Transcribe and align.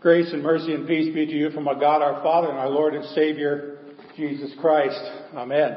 Grace 0.00 0.32
and 0.32 0.42
mercy 0.42 0.72
and 0.72 0.88
peace 0.88 1.12
be 1.14 1.26
to 1.26 1.32
you 1.32 1.50
from 1.50 1.68
our 1.68 1.74
God 1.74 2.00
our 2.00 2.22
Father 2.22 2.48
and 2.48 2.58
our 2.58 2.70
Lord 2.70 2.94
and 2.94 3.04
Savior, 3.14 3.80
Jesus 4.16 4.50
Christ. 4.58 4.98
Amen. 5.34 5.76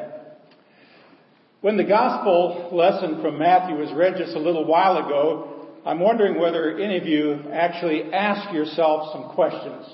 When 1.60 1.76
the 1.76 1.84
gospel 1.84 2.70
lesson 2.72 3.22
from 3.22 3.38
Matthew 3.38 3.76
was 3.76 3.92
read 3.92 4.16
just 4.18 4.34
a 4.34 4.40
little 4.40 4.64
while 4.66 4.96
ago, 4.96 5.68
I'm 5.86 6.00
wondering 6.00 6.40
whether 6.40 6.78
any 6.78 6.98
of 6.98 7.06
you 7.06 7.52
actually 7.52 8.14
ask 8.14 8.54
yourself 8.54 9.12
some 9.12 9.36
questions. 9.36 9.94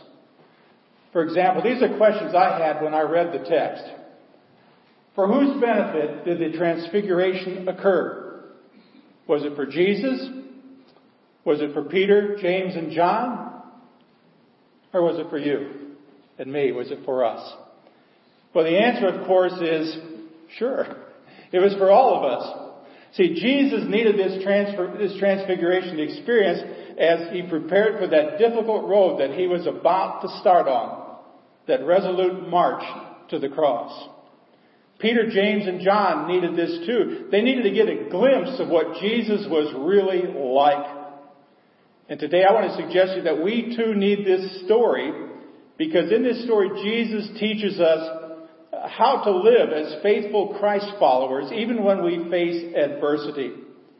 For 1.11 1.23
example, 1.23 1.63
these 1.63 1.81
are 1.81 1.97
questions 1.97 2.35
I 2.35 2.59
had 2.59 2.83
when 2.83 2.93
I 2.93 3.01
read 3.01 3.33
the 3.33 3.49
text. 3.49 3.83
For 5.15 5.25
whose 5.25 5.59
benefit 5.59 6.25
did 6.25 6.37
the 6.37 6.55
transfiguration 6.55 7.67
occur? 7.67 8.43
Was 9.25 9.43
it 9.43 9.55
for 9.55 9.65
Jesus? 9.65 10.23
Was 11.45 11.61
it 11.61 11.73
for 11.73 11.83
Peter, 11.83 12.37
James, 12.39 12.75
and 12.75 12.91
John? 12.91 13.48
Or 14.93 15.03
was 15.03 15.19
it 15.19 15.29
for 15.29 15.37
you 15.37 15.95
and 16.37 16.51
me? 16.51 16.71
Was 16.71 16.91
it 16.91 16.99
for 17.05 17.23
us? 17.23 17.53
Well, 18.53 18.63
the 18.63 18.79
answer, 18.79 19.07
of 19.07 19.27
course, 19.27 19.53
is 19.61 19.97
sure. 20.57 20.87
It 21.51 21.59
was 21.59 21.73
for 21.75 21.91
all 21.91 22.17
of 22.17 22.23
us. 22.31 22.69
See, 23.13 23.35
Jesus 23.35 23.85
needed 23.87 24.17
this, 24.17 24.43
transfer, 24.43 24.95
this 24.97 25.17
transfiguration 25.19 25.99
experience 25.99 26.61
as 26.99 27.33
he 27.33 27.41
prepared 27.43 27.99
for 27.99 28.07
that 28.07 28.37
difficult 28.37 28.87
road 28.87 29.19
that 29.19 29.37
he 29.37 29.47
was 29.47 29.65
about 29.65 30.21
to 30.21 30.39
start 30.39 30.67
on, 30.67 31.17
that 31.67 31.85
resolute 31.85 32.47
march 32.49 32.83
to 33.29 33.39
the 33.39 33.49
cross. 33.49 34.09
Peter, 34.99 35.29
James, 35.29 35.65
and 35.65 35.81
John 35.81 36.27
needed 36.27 36.55
this 36.55 36.85
too. 36.85 37.27
They 37.31 37.41
needed 37.41 37.63
to 37.63 37.71
get 37.71 37.87
a 37.87 38.09
glimpse 38.09 38.59
of 38.59 38.67
what 38.67 38.99
Jesus 38.99 39.47
was 39.49 39.73
really 39.77 40.23
like. 40.27 40.98
And 42.09 42.19
today 42.19 42.43
I 42.43 42.53
want 42.53 42.71
to 42.71 42.75
suggest 42.75 43.11
to 43.11 43.17
you 43.17 43.23
that 43.23 43.43
we 43.43 43.75
too 43.77 43.93
need 43.93 44.25
this 44.25 44.65
story 44.65 45.11
because 45.77 46.11
in 46.11 46.23
this 46.23 46.43
story 46.43 46.69
Jesus 46.83 47.29
teaches 47.39 47.79
us 47.79 48.33
how 48.87 49.21
to 49.23 49.31
live 49.31 49.69
as 49.69 50.01
faithful 50.01 50.57
Christ 50.59 50.87
followers 50.97 51.51
even 51.53 51.83
when 51.83 52.03
we 52.03 52.27
face 52.31 52.73
adversity, 52.75 53.51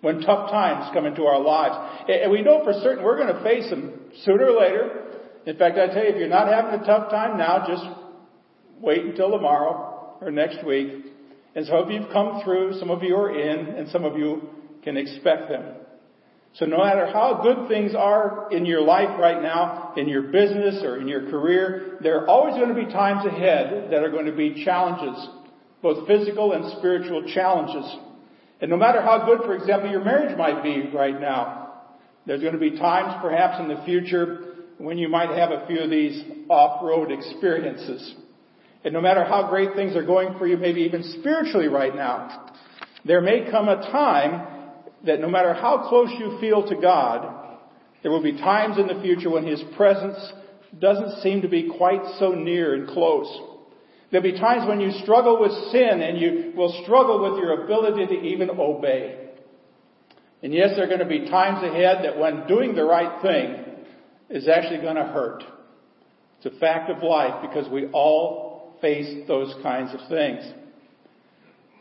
when 0.02 0.22
tough 0.22 0.50
times 0.50 0.90
come 0.92 1.06
into 1.06 1.26
our 1.26 1.40
lives. 1.40 2.04
And 2.10 2.32
we 2.32 2.42
know 2.42 2.64
for 2.64 2.74
certain 2.82 3.04
we're 3.04 3.18
going 3.18 3.36
to 3.36 3.44
face 3.44 3.70
them 3.70 4.00
sooner 4.26 4.48
or 4.48 4.60
later. 4.60 5.06
In 5.46 5.56
fact, 5.58 5.78
I 5.78 5.94
tell 5.94 6.04
you, 6.04 6.10
if 6.10 6.18
you're 6.18 6.28
not 6.28 6.48
having 6.48 6.82
a 6.82 6.86
tough 6.86 7.12
time 7.12 7.38
now, 7.38 7.66
just 7.68 7.84
wait 8.80 9.06
until 9.06 9.30
tomorrow 9.30 10.18
or 10.20 10.32
next 10.32 10.66
week. 10.66 11.06
And 11.56 11.66
some 11.68 11.78
of 11.78 11.92
you 11.92 12.02
have 12.02 12.12
come 12.12 12.42
through, 12.44 12.80
some 12.80 12.90
of 12.90 13.04
you 13.04 13.16
are 13.16 13.40
in, 13.40 13.68
and 13.76 13.88
some 13.90 14.04
of 14.04 14.18
you 14.18 14.50
can 14.84 14.98
expect 14.98 15.50
them. 15.50 15.76
So 16.56 16.66
no 16.66 16.78
matter 16.80 17.06
how 17.06 17.42
good 17.44 17.70
things 17.70 17.94
are 17.96 18.48
in 18.52 18.66
your 18.66 18.82
life 18.82 19.20
right 19.20 19.42
now, 19.42 19.94
in 19.96 20.10
your 20.10 20.24
business 20.24 20.84
or 20.84 21.00
in 21.00 21.08
your 21.08 21.30
career, 21.30 21.98
there 22.02 22.20
are 22.20 22.28
always 22.28 22.56
going 22.56 22.70
to 22.70 22.76
be 22.76 22.92
times 22.92 23.26
ahead 23.26 23.90
that 23.92 24.04
are 24.04 24.10
going 24.10 24.26
to 24.26 24.36
be 24.36 24.64
challenges, 24.66 25.28
both 25.82 26.08
physical 26.08 26.54
and 26.54 26.78
spiritual 26.78 27.24
challenges. 27.34 27.86
And 28.62 28.70
no 28.70 28.78
matter 28.78 29.02
how 29.02 29.26
good, 29.26 29.46
for 29.46 29.56
example, 29.56 29.90
your 29.90 30.04
marriage 30.04 30.38
might 30.38 30.64
be 30.64 30.90
right 30.94 31.20
now, 31.20 31.84
there's 32.26 32.42
going 32.42 32.54
to 32.54 32.60
be 32.60 32.78
times 32.78 33.14
perhaps 33.22 33.60
in 33.60 33.68
the 33.68 33.82
future 33.86 34.56
when 34.78 34.98
you 34.98 35.08
might 35.08 35.30
have 35.30 35.52
a 35.52 35.66
few 35.68 35.80
of 35.80 35.90
these 35.90 36.24
off-road 36.50 37.12
experiences. 37.12 38.16
And 38.84 38.94
no 38.94 39.02
matter 39.02 39.24
how 39.24 39.50
great 39.50 39.76
things 39.76 39.96
are 39.96 40.06
going 40.06 40.38
for 40.38 40.48
you, 40.48 40.58
maybe 40.58 40.82
even 40.82 41.04
spiritually 41.20 41.68
right 41.68 41.96
now, 41.96 42.54
there 43.06 43.22
may 43.22 43.50
come 43.50 43.70
a 43.70 43.78
time 43.92 44.59
that 45.06 45.20
no 45.20 45.30
matter 45.30 45.54
how 45.54 45.88
close 45.90 46.10
you 46.18 46.38
feel 46.40 46.68
to 46.68 46.76
God, 46.76 47.58
there 48.02 48.12
will 48.12 48.24
be 48.24 48.38
times 48.38 48.78
in 48.78 48.88
the 48.88 49.02
future 49.02 49.30
when 49.30 49.46
His 49.46 49.62
presence 49.76 50.18
doesn't 50.78 51.22
seem 51.22 51.42
to 51.42 51.50
be 51.50 51.70
quite 51.78 52.02
so 52.20 52.32
near 52.32 52.76
and 52.76 52.88
close. 52.88 53.28
There'll 54.12 54.24
be 54.24 54.40
times 54.40 54.68
when 54.68 54.80
you 54.80 54.92
struggle 55.04 55.40
with 55.40 55.52
sin 55.72 56.02
and 56.02 56.18
you 56.18 56.54
will 56.56 56.82
struggle 56.84 57.32
with 57.32 57.42
your 57.42 57.64
ability 57.64 58.08
to 58.08 58.22
even 58.28 58.50
obey. 58.50 59.30
And 60.42 60.54
yes, 60.54 60.72
there 60.76 60.86
are 60.86 60.88
going 60.88 61.00
to 61.00 61.06
be 61.06 61.30
times 61.30 61.64
ahead 61.64 62.04
that 62.04 62.18
when 62.18 62.48
doing 62.48 62.74
the 62.74 62.86
right 62.86 63.22
thing 63.22 63.66
is 64.30 64.48
actually 64.48 64.82
going 64.82 64.96
to 64.96 65.04
hurt. 65.04 65.44
It's 66.42 66.56
a 66.56 66.60
fact 66.60 66.90
of 66.90 67.04
life 67.04 67.42
because 67.42 67.70
we 67.70 67.88
all 67.88 68.78
face 68.82 69.28
those 69.28 69.54
kinds 69.62 69.94
of 69.94 70.08
things. 70.08 70.50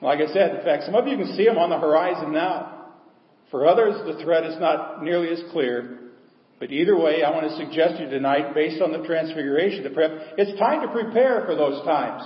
Like 0.03 0.21
I 0.21 0.33
said, 0.33 0.57
in 0.57 0.65
fact, 0.65 0.85
some 0.85 0.95
of 0.95 1.07
you 1.07 1.17
can 1.17 1.37
see 1.37 1.45
them 1.45 1.59
on 1.59 1.71
the 1.71 1.79
horizon 1.79 2.33
now. 2.33 2.78
For 3.51 3.67
others, 3.67 3.95
the 4.05 4.23
threat 4.23 4.45
is 4.45 4.59
not 4.61 5.03
nearly 5.03 5.31
as 5.31 5.43
clear. 5.53 5.99
But 6.59 6.73
either 6.73 6.99
way, 6.99 7.23
I 7.23 7.31
want 7.31 7.49
to 7.49 7.57
suggest 7.57 7.97
to 7.97 8.05
you 8.05 8.11
tonight, 8.11 8.55
based 8.55 8.83
on 8.83 8.93
the 8.93 9.07
transfiguration, 9.07 9.85
the 9.85 9.91
prep, 9.91 10.11
it's 10.37 10.59
time 10.59 10.87
to 10.87 10.93
prepare 10.93 11.45
for 11.47 11.55
those 11.55 11.85
times. 11.85 12.25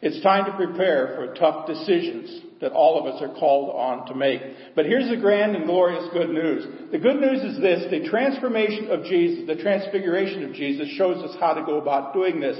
It's 0.00 0.22
time 0.22 0.44
to 0.44 0.56
prepare 0.56 1.16
for 1.16 1.34
tough 1.34 1.66
decisions 1.66 2.42
that 2.60 2.70
all 2.70 3.00
of 3.00 3.12
us 3.12 3.20
are 3.20 3.34
called 3.34 3.74
on 3.74 4.06
to 4.06 4.14
make. 4.14 4.40
But 4.76 4.86
here's 4.86 5.08
the 5.08 5.16
grand 5.16 5.56
and 5.56 5.66
glorious 5.66 6.08
good 6.12 6.30
news. 6.30 6.90
The 6.92 6.98
good 6.98 7.20
news 7.20 7.42
is 7.42 7.60
this, 7.60 7.90
the 7.90 8.08
transformation 8.08 8.90
of 8.90 9.04
Jesus, 9.04 9.48
the 9.48 9.60
transfiguration 9.60 10.44
of 10.44 10.54
Jesus 10.54 10.88
shows 10.96 11.22
us 11.24 11.36
how 11.40 11.54
to 11.54 11.64
go 11.64 11.78
about 11.78 12.14
doing 12.14 12.38
this. 12.38 12.58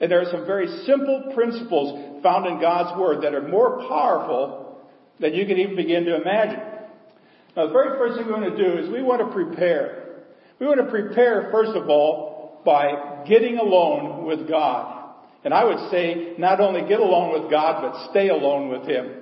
And 0.00 0.10
there 0.10 0.20
are 0.20 0.30
some 0.32 0.46
very 0.46 0.66
simple 0.84 1.30
principles 1.32 2.22
found 2.22 2.46
in 2.46 2.60
God's 2.60 2.98
Word 2.98 3.22
that 3.22 3.34
are 3.34 3.46
more 3.46 3.86
powerful 3.88 4.78
than 5.20 5.34
you 5.34 5.46
can 5.46 5.58
even 5.58 5.76
begin 5.76 6.04
to 6.06 6.20
imagine. 6.20 6.60
Now, 7.60 7.66
the 7.66 7.72
very 7.74 7.98
first 7.98 8.16
thing 8.16 8.26
we 8.26 8.32
want 8.32 8.56
to 8.56 8.56
do 8.56 8.78
is 8.78 8.90
we 8.90 9.02
want 9.02 9.20
to 9.20 9.34
prepare. 9.34 10.22
We 10.58 10.66
want 10.66 10.80
to 10.80 10.90
prepare, 10.90 11.50
first 11.52 11.72
of 11.72 11.90
all, 11.90 12.62
by 12.64 13.22
getting 13.28 13.58
alone 13.58 14.24
with 14.24 14.48
God. 14.48 15.12
And 15.44 15.52
I 15.52 15.64
would 15.64 15.90
say 15.90 16.36
not 16.38 16.60
only 16.60 16.88
get 16.88 17.00
alone 17.00 17.38
with 17.38 17.50
God, 17.50 17.82
but 17.82 18.10
stay 18.12 18.30
alone 18.30 18.70
with 18.70 18.88
Him. 18.88 19.12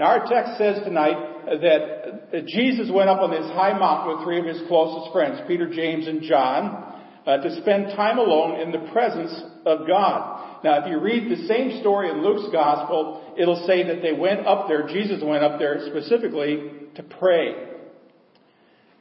Now, 0.00 0.06
our 0.06 0.26
text 0.26 0.58
says 0.58 0.82
tonight 0.82 1.14
that 1.46 2.44
Jesus 2.48 2.90
went 2.92 3.08
up 3.08 3.20
on 3.20 3.30
this 3.30 3.48
high 3.52 3.78
mountain 3.78 4.16
with 4.16 4.24
three 4.24 4.40
of 4.40 4.46
his 4.46 4.66
closest 4.66 5.12
friends, 5.12 5.38
Peter, 5.46 5.72
James, 5.72 6.08
and 6.08 6.22
John, 6.22 6.92
uh, 7.24 7.36
to 7.36 7.60
spend 7.60 7.94
time 7.94 8.18
alone 8.18 8.62
in 8.62 8.72
the 8.72 8.90
presence 8.90 9.32
of 9.64 9.86
God. 9.86 10.64
Now, 10.64 10.82
if 10.82 10.90
you 10.90 10.98
read 10.98 11.30
the 11.30 11.46
same 11.46 11.78
story 11.78 12.10
in 12.10 12.20
Luke's 12.20 12.50
gospel, 12.50 13.32
it'll 13.38 13.64
say 13.64 13.86
that 13.86 14.02
they 14.02 14.12
went 14.12 14.44
up 14.44 14.66
there, 14.66 14.88
Jesus 14.88 15.22
went 15.22 15.44
up 15.44 15.60
there 15.60 15.86
specifically 15.86 16.83
to 16.96 17.02
pray. 17.02 17.54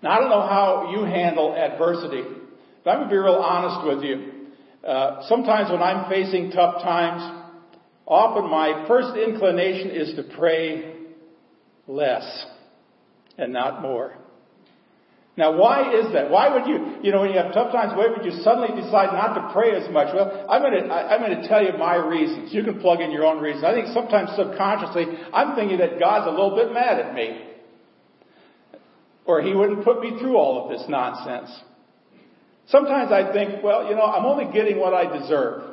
Now, 0.01 0.11
I 0.11 0.19
don't 0.19 0.29
know 0.29 0.41
how 0.41 0.91
you 0.91 1.05
handle 1.05 1.55
adversity, 1.55 2.23
but 2.83 2.91
I'm 2.91 2.97
going 2.97 3.09
to 3.09 3.13
be 3.13 3.17
real 3.17 3.35
honest 3.35 3.87
with 3.87 4.03
you. 4.03 4.31
Uh, 4.85 5.25
sometimes 5.29 5.71
when 5.71 5.81
I'm 5.81 6.09
facing 6.09 6.51
tough 6.51 6.83
times, 6.83 7.21
often 8.05 8.49
my 8.49 8.85
first 8.87 9.17
inclination 9.17 9.91
is 9.91 10.13
to 10.15 10.23
pray 10.35 10.95
less 11.87 12.45
and 13.37 13.53
not 13.53 13.81
more. 13.81 14.15
Now, 15.35 15.57
why 15.57 15.89
is 15.95 16.13
that? 16.13 16.29
Why 16.29 16.53
would 16.53 16.67
you, 16.67 17.01
you 17.01 17.11
know, 17.11 17.21
when 17.21 17.31
you 17.31 17.39
have 17.39 17.53
tough 17.53 17.71
times, 17.71 17.93
why 17.95 18.05
would 18.05 18.23
you 18.23 18.43
suddenly 18.43 18.69
decide 18.79 19.13
not 19.13 19.33
to 19.33 19.53
pray 19.53 19.71
as 19.71 19.89
much? 19.91 20.13
Well, 20.13 20.45
I'm 20.47 20.61
going 20.61 20.83
to, 20.83 20.93
I'm 20.93 21.21
going 21.21 21.41
to 21.41 21.47
tell 21.47 21.63
you 21.63 21.73
my 21.79 21.95
reasons. 21.95 22.53
You 22.53 22.63
can 22.63 22.79
plug 22.79 22.99
in 22.99 23.09
your 23.09 23.25
own 23.25 23.41
reasons. 23.41 23.63
I 23.63 23.73
think 23.73 23.87
sometimes 23.95 24.29
subconsciously, 24.35 25.05
I'm 25.33 25.55
thinking 25.55 25.79
that 25.79 25.97
God's 25.97 26.27
a 26.27 26.29
little 26.29 26.55
bit 26.55 26.71
mad 26.71 26.99
at 26.99 27.15
me 27.15 27.52
or 29.25 29.41
he 29.41 29.53
wouldn't 29.53 29.83
put 29.83 30.01
me 30.01 30.17
through 30.19 30.37
all 30.37 30.63
of 30.63 30.77
this 30.77 30.87
nonsense. 30.89 31.49
Sometimes 32.67 33.11
I 33.11 33.31
think, 33.33 33.63
well, 33.63 33.89
you 33.89 33.95
know, 33.95 34.03
I'm 34.03 34.25
only 34.25 34.51
getting 34.53 34.79
what 34.79 34.93
I 34.93 35.19
deserve. 35.19 35.69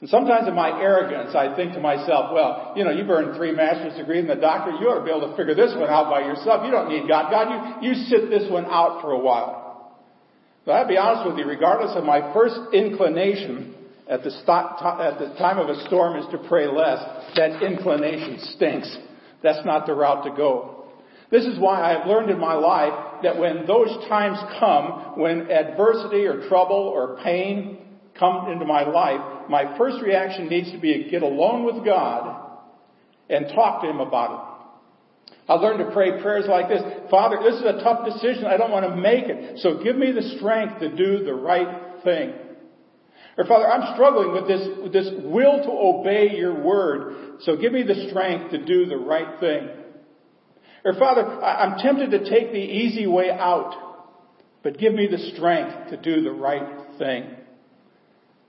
And 0.00 0.08
sometimes 0.08 0.48
in 0.48 0.54
my 0.54 0.80
arrogance, 0.80 1.34
I 1.34 1.54
think 1.54 1.74
to 1.74 1.80
myself, 1.80 2.32
well, 2.32 2.72
you 2.74 2.84
know, 2.84 2.90
you've 2.90 3.10
earned 3.10 3.36
three 3.36 3.52
master's 3.52 3.98
degrees 3.98 4.20
and 4.20 4.30
the 4.30 4.40
doctor, 4.40 4.72
you 4.72 4.88
ought 4.88 4.98
to 4.98 5.04
be 5.04 5.10
able 5.10 5.30
to 5.30 5.36
figure 5.36 5.54
this 5.54 5.76
one 5.76 5.90
out 5.90 6.08
by 6.10 6.20
yourself. 6.20 6.64
You 6.64 6.70
don't 6.70 6.88
need 6.88 7.06
God. 7.06 7.30
God, 7.30 7.82
you, 7.82 7.90
you 7.90 7.94
sit 8.06 8.30
this 8.30 8.50
one 8.50 8.64
out 8.64 9.02
for 9.02 9.12
a 9.12 9.18
while. 9.18 9.98
But 10.64 10.72
I'll 10.72 10.88
be 10.88 10.96
honest 10.96 11.28
with 11.28 11.38
you, 11.38 11.44
regardless 11.44 11.96
of 11.96 12.04
my 12.04 12.32
first 12.32 12.56
inclination 12.72 13.74
at 14.08 14.22
the, 14.22 14.30
at 14.30 15.18
the 15.18 15.34
time 15.38 15.58
of 15.58 15.68
a 15.68 15.86
storm 15.86 16.18
is 16.18 16.26
to 16.32 16.48
pray 16.48 16.66
less, 16.66 16.98
that 17.36 17.62
inclination 17.62 18.38
stinks. 18.56 18.96
That's 19.42 19.64
not 19.66 19.86
the 19.86 19.94
route 19.94 20.24
to 20.24 20.30
go. 20.30 20.79
This 21.30 21.44
is 21.44 21.58
why 21.58 21.80
I 21.80 21.98
have 21.98 22.06
learned 22.06 22.30
in 22.30 22.40
my 22.40 22.54
life 22.54 23.22
that 23.22 23.38
when 23.38 23.66
those 23.66 23.88
times 24.08 24.38
come, 24.58 25.18
when 25.20 25.50
adversity 25.50 26.26
or 26.26 26.48
trouble 26.48 26.76
or 26.76 27.18
pain 27.22 27.78
come 28.18 28.50
into 28.50 28.64
my 28.64 28.82
life, 28.82 29.48
my 29.48 29.76
first 29.78 30.02
reaction 30.02 30.48
needs 30.48 30.72
to 30.72 30.78
be 30.78 31.04
to 31.04 31.10
get 31.10 31.22
alone 31.22 31.64
with 31.64 31.84
God 31.84 32.48
and 33.28 33.46
talk 33.54 33.82
to 33.82 33.88
Him 33.88 34.00
about 34.00 34.32
it. 34.32 34.50
I 35.48 35.54
learned 35.54 35.78
to 35.80 35.92
pray 35.92 36.20
prayers 36.20 36.46
like 36.48 36.68
this. 36.68 36.82
Father, 37.10 37.38
this 37.42 37.56
is 37.56 37.62
a 37.62 37.82
tough 37.82 38.04
decision. 38.04 38.46
I 38.46 38.56
don't 38.56 38.70
want 38.70 38.86
to 38.86 38.96
make 38.96 39.24
it. 39.24 39.58
So 39.60 39.82
give 39.82 39.96
me 39.96 40.12
the 40.12 40.36
strength 40.36 40.80
to 40.80 40.94
do 40.94 41.24
the 41.24 41.34
right 41.34 42.02
thing. 42.04 42.34
Or 43.36 43.46
Father, 43.46 43.68
I'm 43.68 43.94
struggling 43.94 44.32
with 44.32 44.46
this, 44.46 44.68
with 44.82 44.92
this 44.92 45.08
will 45.24 45.62
to 45.62 45.70
obey 45.70 46.36
your 46.36 46.62
word. 46.62 47.40
So 47.40 47.56
give 47.56 47.72
me 47.72 47.82
the 47.82 48.08
strength 48.08 48.50
to 48.50 48.64
do 48.64 48.86
the 48.86 48.96
right 48.96 49.40
thing. 49.40 49.68
Or 50.84 50.94
Father, 50.94 51.22
I'm 51.22 51.78
tempted 51.78 52.10
to 52.10 52.30
take 52.30 52.52
the 52.52 52.58
easy 52.58 53.06
way 53.06 53.30
out. 53.30 53.74
but 54.62 54.78
give 54.78 54.92
me 54.92 55.06
the 55.06 55.18
strength 55.34 55.90
to 55.90 55.96
do 55.96 56.22
the 56.22 56.30
right 56.30 56.98
thing. 56.98 57.30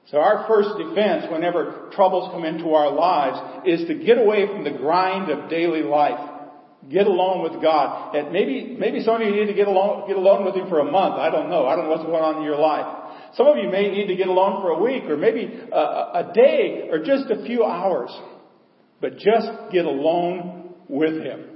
So 0.07 0.17
our 0.17 0.45
first 0.47 0.69
defense 0.77 1.25
whenever 1.31 1.89
troubles 1.93 2.31
come 2.33 2.43
into 2.43 2.73
our 2.73 2.91
lives 2.91 3.65
is 3.65 3.87
to 3.87 3.95
get 3.95 4.17
away 4.17 4.47
from 4.47 4.63
the 4.63 4.71
grind 4.71 5.31
of 5.31 5.49
daily 5.49 5.83
life. 5.83 6.29
Get 6.89 7.05
alone 7.05 7.43
with 7.43 7.61
God. 7.61 8.15
And 8.15 8.33
maybe, 8.33 8.75
maybe 8.77 9.01
some 9.03 9.21
of 9.21 9.21
you 9.21 9.33
need 9.33 9.45
to 9.45 9.53
get 9.53 9.67
alone, 9.67 10.07
get 10.07 10.17
alone 10.17 10.43
with 10.43 10.55
Him 10.55 10.67
for 10.67 10.79
a 10.79 10.91
month. 10.91 11.15
I 11.15 11.29
don't 11.29 11.49
know. 11.49 11.67
I 11.67 11.75
don't 11.75 11.85
know 11.85 11.91
what's 11.91 12.03
going 12.03 12.23
on 12.23 12.37
in 12.37 12.43
your 12.43 12.57
life. 12.57 13.35
Some 13.35 13.47
of 13.47 13.57
you 13.57 13.69
may 13.69 13.89
need 13.89 14.07
to 14.07 14.15
get 14.15 14.27
alone 14.27 14.61
for 14.61 14.71
a 14.71 14.81
week 14.81 15.03
or 15.03 15.15
maybe 15.15 15.45
a, 15.71 15.75
a 15.75 16.31
day 16.33 16.89
or 16.91 16.97
just 16.99 17.29
a 17.29 17.45
few 17.45 17.63
hours. 17.63 18.09
But 18.99 19.17
just 19.17 19.47
get 19.71 19.85
alone 19.85 20.73
with 20.89 21.23
Him. 21.23 21.50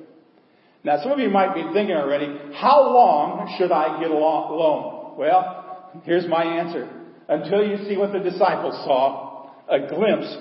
Now 0.86 1.02
some 1.02 1.14
of 1.14 1.20
you 1.20 1.32
might 1.32 1.56
be 1.56 1.64
thinking 1.74 1.96
already, 1.96 2.28
how 2.54 2.94
long 2.94 3.56
should 3.58 3.72
I 3.72 4.00
get 4.00 4.12
alone? 4.12 5.16
Well, 5.18 5.92
here's 6.04 6.28
my 6.28 6.44
answer. 6.44 6.88
Until 7.28 7.66
you 7.68 7.90
see 7.90 7.98
what 7.98 8.14
the 8.14 8.20
disciples 8.20 8.76
saw, 8.86 9.50
a 9.68 9.80
glimpse 9.80 10.38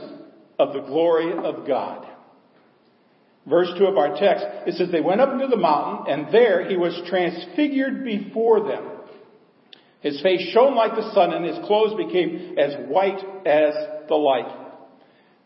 of 0.59 0.75
the 0.75 0.81
glory 0.81 1.33
of 1.33 1.67
God. 1.67 2.07
Verse 3.47 3.71
2 3.79 3.87
of 3.87 3.97
our 3.97 4.19
text, 4.19 4.45
it 4.67 4.75
says, 4.75 4.91
They 4.93 5.01
went 5.01 5.23
up 5.23 5.33
into 5.33 5.47
the 5.47 5.57
mountain, 5.57 6.13
and 6.13 6.31
there 6.31 6.69
he 6.69 6.77
was 6.77 6.93
transfigured 7.09 8.05
before 8.05 8.69
them. 8.69 8.85
His 10.01 10.21
face 10.21 10.51
shone 10.53 10.75
like 10.75 10.95
the 10.95 11.11
sun, 11.15 11.33
and 11.33 11.47
his 11.47 11.59
clothes 11.67 11.97
became 11.97 12.57
as 12.59 12.87
white 12.89 13.19
as 13.47 13.73
the 14.09 14.15
light. 14.15 14.64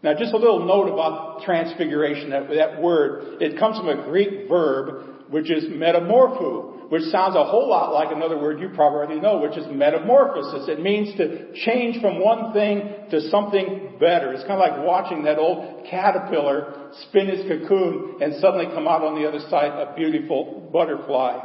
Now, 0.03 0.15
just 0.15 0.33
a 0.33 0.37
little 0.37 0.65
note 0.65 0.93
about 0.93 1.43
transfiguration, 1.43 2.31
that, 2.31 2.49
that 2.55 2.81
word, 2.81 3.43
it 3.43 3.59
comes 3.59 3.79
from 3.79 3.89
a 3.89 4.05
Greek 4.09 4.49
verb, 4.49 5.27
which 5.29 5.51
is 5.51 5.65
metamorpho, 5.65 6.89
which 6.89 7.03
sounds 7.11 7.35
a 7.35 7.45
whole 7.45 7.69
lot 7.69 7.93
like 7.93 8.15
another 8.15 8.39
word 8.39 8.61
you 8.61 8.69
probably 8.69 8.99
already 8.99 9.21
know, 9.21 9.41
which 9.41 9.59
is 9.59 9.67
metamorphosis. 9.69 10.69
It 10.69 10.81
means 10.81 11.17
to 11.17 11.53
change 11.53 12.01
from 12.01 12.23
one 12.23 12.53
thing 12.53 12.95
to 13.11 13.29
something 13.29 13.97
better. 13.99 14.33
It's 14.33 14.45
kind 14.45 14.55
of 14.55 14.61
like 14.61 14.87
watching 14.87 15.25
that 15.25 15.39
old 15.39 15.85
caterpillar 15.91 16.93
spin 17.09 17.27
his 17.27 17.41
cocoon 17.49 18.23
and 18.23 18.41
suddenly 18.41 18.67
come 18.67 18.87
out 18.87 19.03
on 19.03 19.21
the 19.21 19.29
other 19.29 19.41
side 19.51 19.73
a 19.73 19.95
beautiful 19.97 20.71
butterfly. 20.73 21.41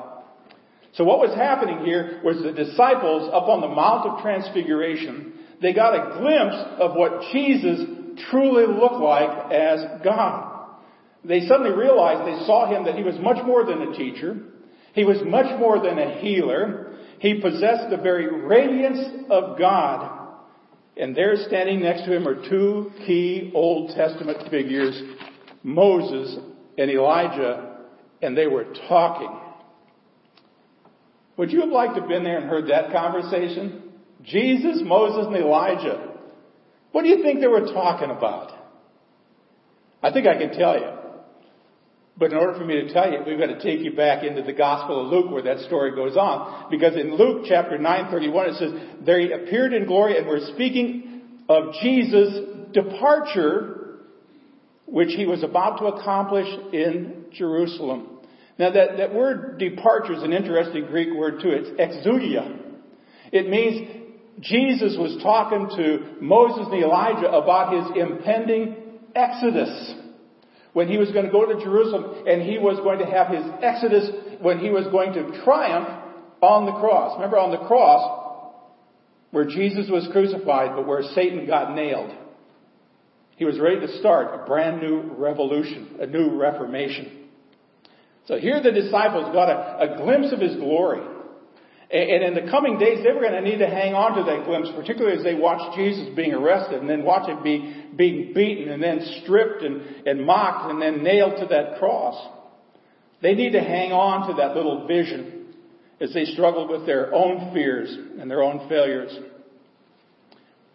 So 0.94 1.04
what 1.04 1.18
was 1.18 1.36
happening 1.36 1.84
here 1.84 2.22
was 2.24 2.38
the 2.44 2.54
disciples 2.54 3.30
up 3.34 3.50
on 3.50 3.62
the 3.62 3.68
Mount 3.68 4.08
of 4.08 4.22
Transfiguration, 4.22 5.34
they 5.60 5.74
got 5.74 5.96
a 5.96 6.20
glimpse 6.20 6.80
of 6.80 6.96
what 6.96 7.32
Jesus 7.34 7.82
truly 8.30 8.66
look 8.66 8.94
like 8.94 9.52
as 9.52 10.04
God. 10.04 10.54
They 11.24 11.42
suddenly 11.48 11.72
realized 11.72 12.28
they 12.28 12.46
saw 12.46 12.68
him 12.74 12.86
that 12.86 12.96
he 12.96 13.04
was 13.04 13.16
much 13.20 13.44
more 13.46 13.66
than 13.66 13.82
a 13.82 13.98
teacher. 13.98 14.38
He 14.94 15.06
was 15.06 15.18
much 15.26 15.58
more 15.60 15.82
than 15.82 15.98
a 15.98 16.20
healer. 16.20 16.98
He 17.20 17.42
possessed 17.42 17.90
the 17.90 17.98
very 17.98 18.46
radiance 18.46 19.26
of 19.30 19.58
God. 19.58 20.20
And 20.98 21.16
there 21.16 21.36
standing 21.48 21.82
next 21.82 22.06
to 22.06 22.16
him 22.16 22.28
are 22.28 22.48
two 22.50 22.92
key 23.08 23.52
Old 23.56 23.96
Testament 23.96 24.50
figures, 24.52 25.02
Moses 25.64 26.38
and 26.78 26.92
Elijah, 26.92 27.78
and 28.22 28.38
they 28.38 28.48
were 28.48 28.66
talking. 28.88 29.40
Would 31.38 31.52
you 31.52 31.62
have 31.62 31.70
liked 31.70 31.96
to 31.96 32.02
have 32.02 32.10
been 32.10 32.24
there 32.24 32.38
and 32.38 32.50
heard 32.50 32.70
that 32.70 32.92
conversation? 32.92 33.92
Jesus, 34.24 34.82
Moses, 34.84 35.26
and 35.28 35.36
Elijah. 35.36 36.13
What 36.94 37.02
do 37.02 37.10
you 37.10 37.24
think 37.24 37.42
they 37.42 37.48
were 37.48 37.66
talking 37.74 38.12
about? 38.12 38.52
I 40.02 40.12
think 40.12 40.28
I 40.28 40.38
can 40.38 40.58
tell 40.58 40.80
you. 40.80 40.90
But 42.16 42.32
in 42.32 42.38
order 42.38 42.54
for 42.54 42.64
me 42.64 42.76
to 42.76 42.94
tell 42.94 43.12
you, 43.12 43.18
we've 43.26 43.40
got 43.40 43.48
to 43.48 43.60
take 43.64 43.84
you 43.84 43.96
back 43.96 44.24
into 44.24 44.44
the 44.44 44.54
Gospel 44.54 45.04
of 45.04 45.12
Luke 45.12 45.32
where 45.32 45.42
that 45.42 45.66
story 45.66 45.96
goes 45.96 46.16
on. 46.16 46.70
Because 46.70 46.96
in 46.96 47.16
Luke 47.16 47.46
chapter 47.50 47.80
9:31 47.80 48.50
it 48.50 48.56
says, 48.56 48.74
"They 49.04 49.32
appeared 49.32 49.74
in 49.74 49.86
glory 49.88 50.20
and 50.20 50.28
were 50.28 50.40
speaking 50.54 51.22
of 51.50 51.74
Jesus' 51.82 52.40
departure, 52.74 54.02
which 54.86 55.16
he 55.16 55.26
was 55.26 55.42
about 55.42 55.80
to 55.80 55.86
accomplish 55.88 56.48
in 56.72 57.26
Jerusalem." 57.32 58.08
Now 58.60 58.70
that, 58.70 58.98
that 58.98 59.16
word 59.16 59.58
departure 59.58 60.14
is 60.14 60.22
an 60.22 60.32
interesting 60.32 60.86
Greek 60.86 61.12
word 61.12 61.42
too. 61.42 61.50
It's 61.50 61.70
exousia. 61.70 62.60
It 63.32 63.50
means 63.50 64.03
Jesus 64.40 64.96
was 64.98 65.22
talking 65.22 65.70
to 65.78 66.22
Moses 66.22 66.68
and 66.72 66.84
Elijah 66.84 67.30
about 67.32 67.74
his 67.74 67.98
impending 67.98 68.76
exodus. 69.16 69.96
When 70.74 70.88
he 70.88 70.98
was 70.98 71.12
going 71.12 71.26
to 71.26 71.32
go 71.32 71.46
to 71.46 71.64
Jerusalem 71.64 72.26
and 72.28 72.42
he 72.42 72.58
was 72.58 72.78
going 72.78 73.00
to 73.00 73.06
have 73.06 73.28
his 73.28 73.46
exodus 73.62 74.10
when 74.42 74.60
he 74.60 74.72
was 74.72 74.88
going 74.88 75.14
to 75.14 75.44
triumph 75.44 75.88
on 76.42 76.66
the 76.66 76.72
cross. 76.74 77.16
Remember 77.16 77.38
on 77.38 77.52
the 77.52 77.66
cross 77.68 78.48
where 79.30 79.46
Jesus 79.46 79.90
was 79.90 80.08
crucified 80.12 80.76
but 80.76 80.88
where 80.88 81.04
Satan 81.14 81.46
got 81.46 81.76
nailed. 81.76 82.12
He 83.36 83.46
was 83.46 83.60
ready 83.60 83.82
to 83.82 84.00
start 84.00 84.42
a 84.42 84.46
brand 84.46 84.82
new 84.82 85.02
revolution, 85.16 85.98
a 86.00 86.08
new 86.08 86.40
reformation. 86.40 87.24
So 88.26 88.38
here 88.38 88.62
the 88.62 88.72
disciples 88.72 89.34
got 89.34 89.50
a, 89.50 89.94
a 89.94 89.98
glimpse 89.98 90.32
of 90.32 90.40
his 90.40 90.56
glory. 90.56 91.02
And 91.92 92.24
in 92.24 92.34
the 92.34 92.50
coming 92.50 92.80
days, 92.80 93.04
they 93.04 93.12
were 93.12 93.22
going 93.22 93.34
to 93.34 93.42
need 93.42 93.60
to 93.60 93.68
hang 93.68 93.94
on 93.94 94.18
to 94.18 94.24
that 94.24 94.46
glimpse, 94.46 94.70
particularly 94.76 95.18
as 95.18 95.24
they 95.24 95.36
watched 95.36 95.76
Jesus 95.78 96.08
being 96.16 96.34
arrested 96.34 96.80
and 96.80 96.90
then 96.90 97.04
watch 97.04 97.30
him 97.30 97.44
be, 97.44 97.86
being 97.96 98.34
beaten 98.34 98.70
and 98.70 98.82
then 98.82 99.02
stripped 99.22 99.62
and, 99.64 99.82
and 100.08 100.26
mocked 100.26 100.72
and 100.72 100.82
then 100.82 101.04
nailed 101.04 101.38
to 101.40 101.46
that 101.48 101.78
cross. 101.80 102.16
They 103.22 103.36
need 103.36 103.52
to 103.52 103.62
hang 103.62 103.92
on 103.92 104.28
to 104.30 104.34
that 104.36 104.56
little 104.56 104.88
vision 104.88 105.54
as 106.02 106.14
they 106.14 106.26
struggled 106.26 106.70
with 106.70 106.86
their 106.86 107.14
own 107.14 107.54
fears 107.54 107.96
and 108.20 108.30
their 108.30 108.42
own 108.44 108.68
failures. 108.68 109.18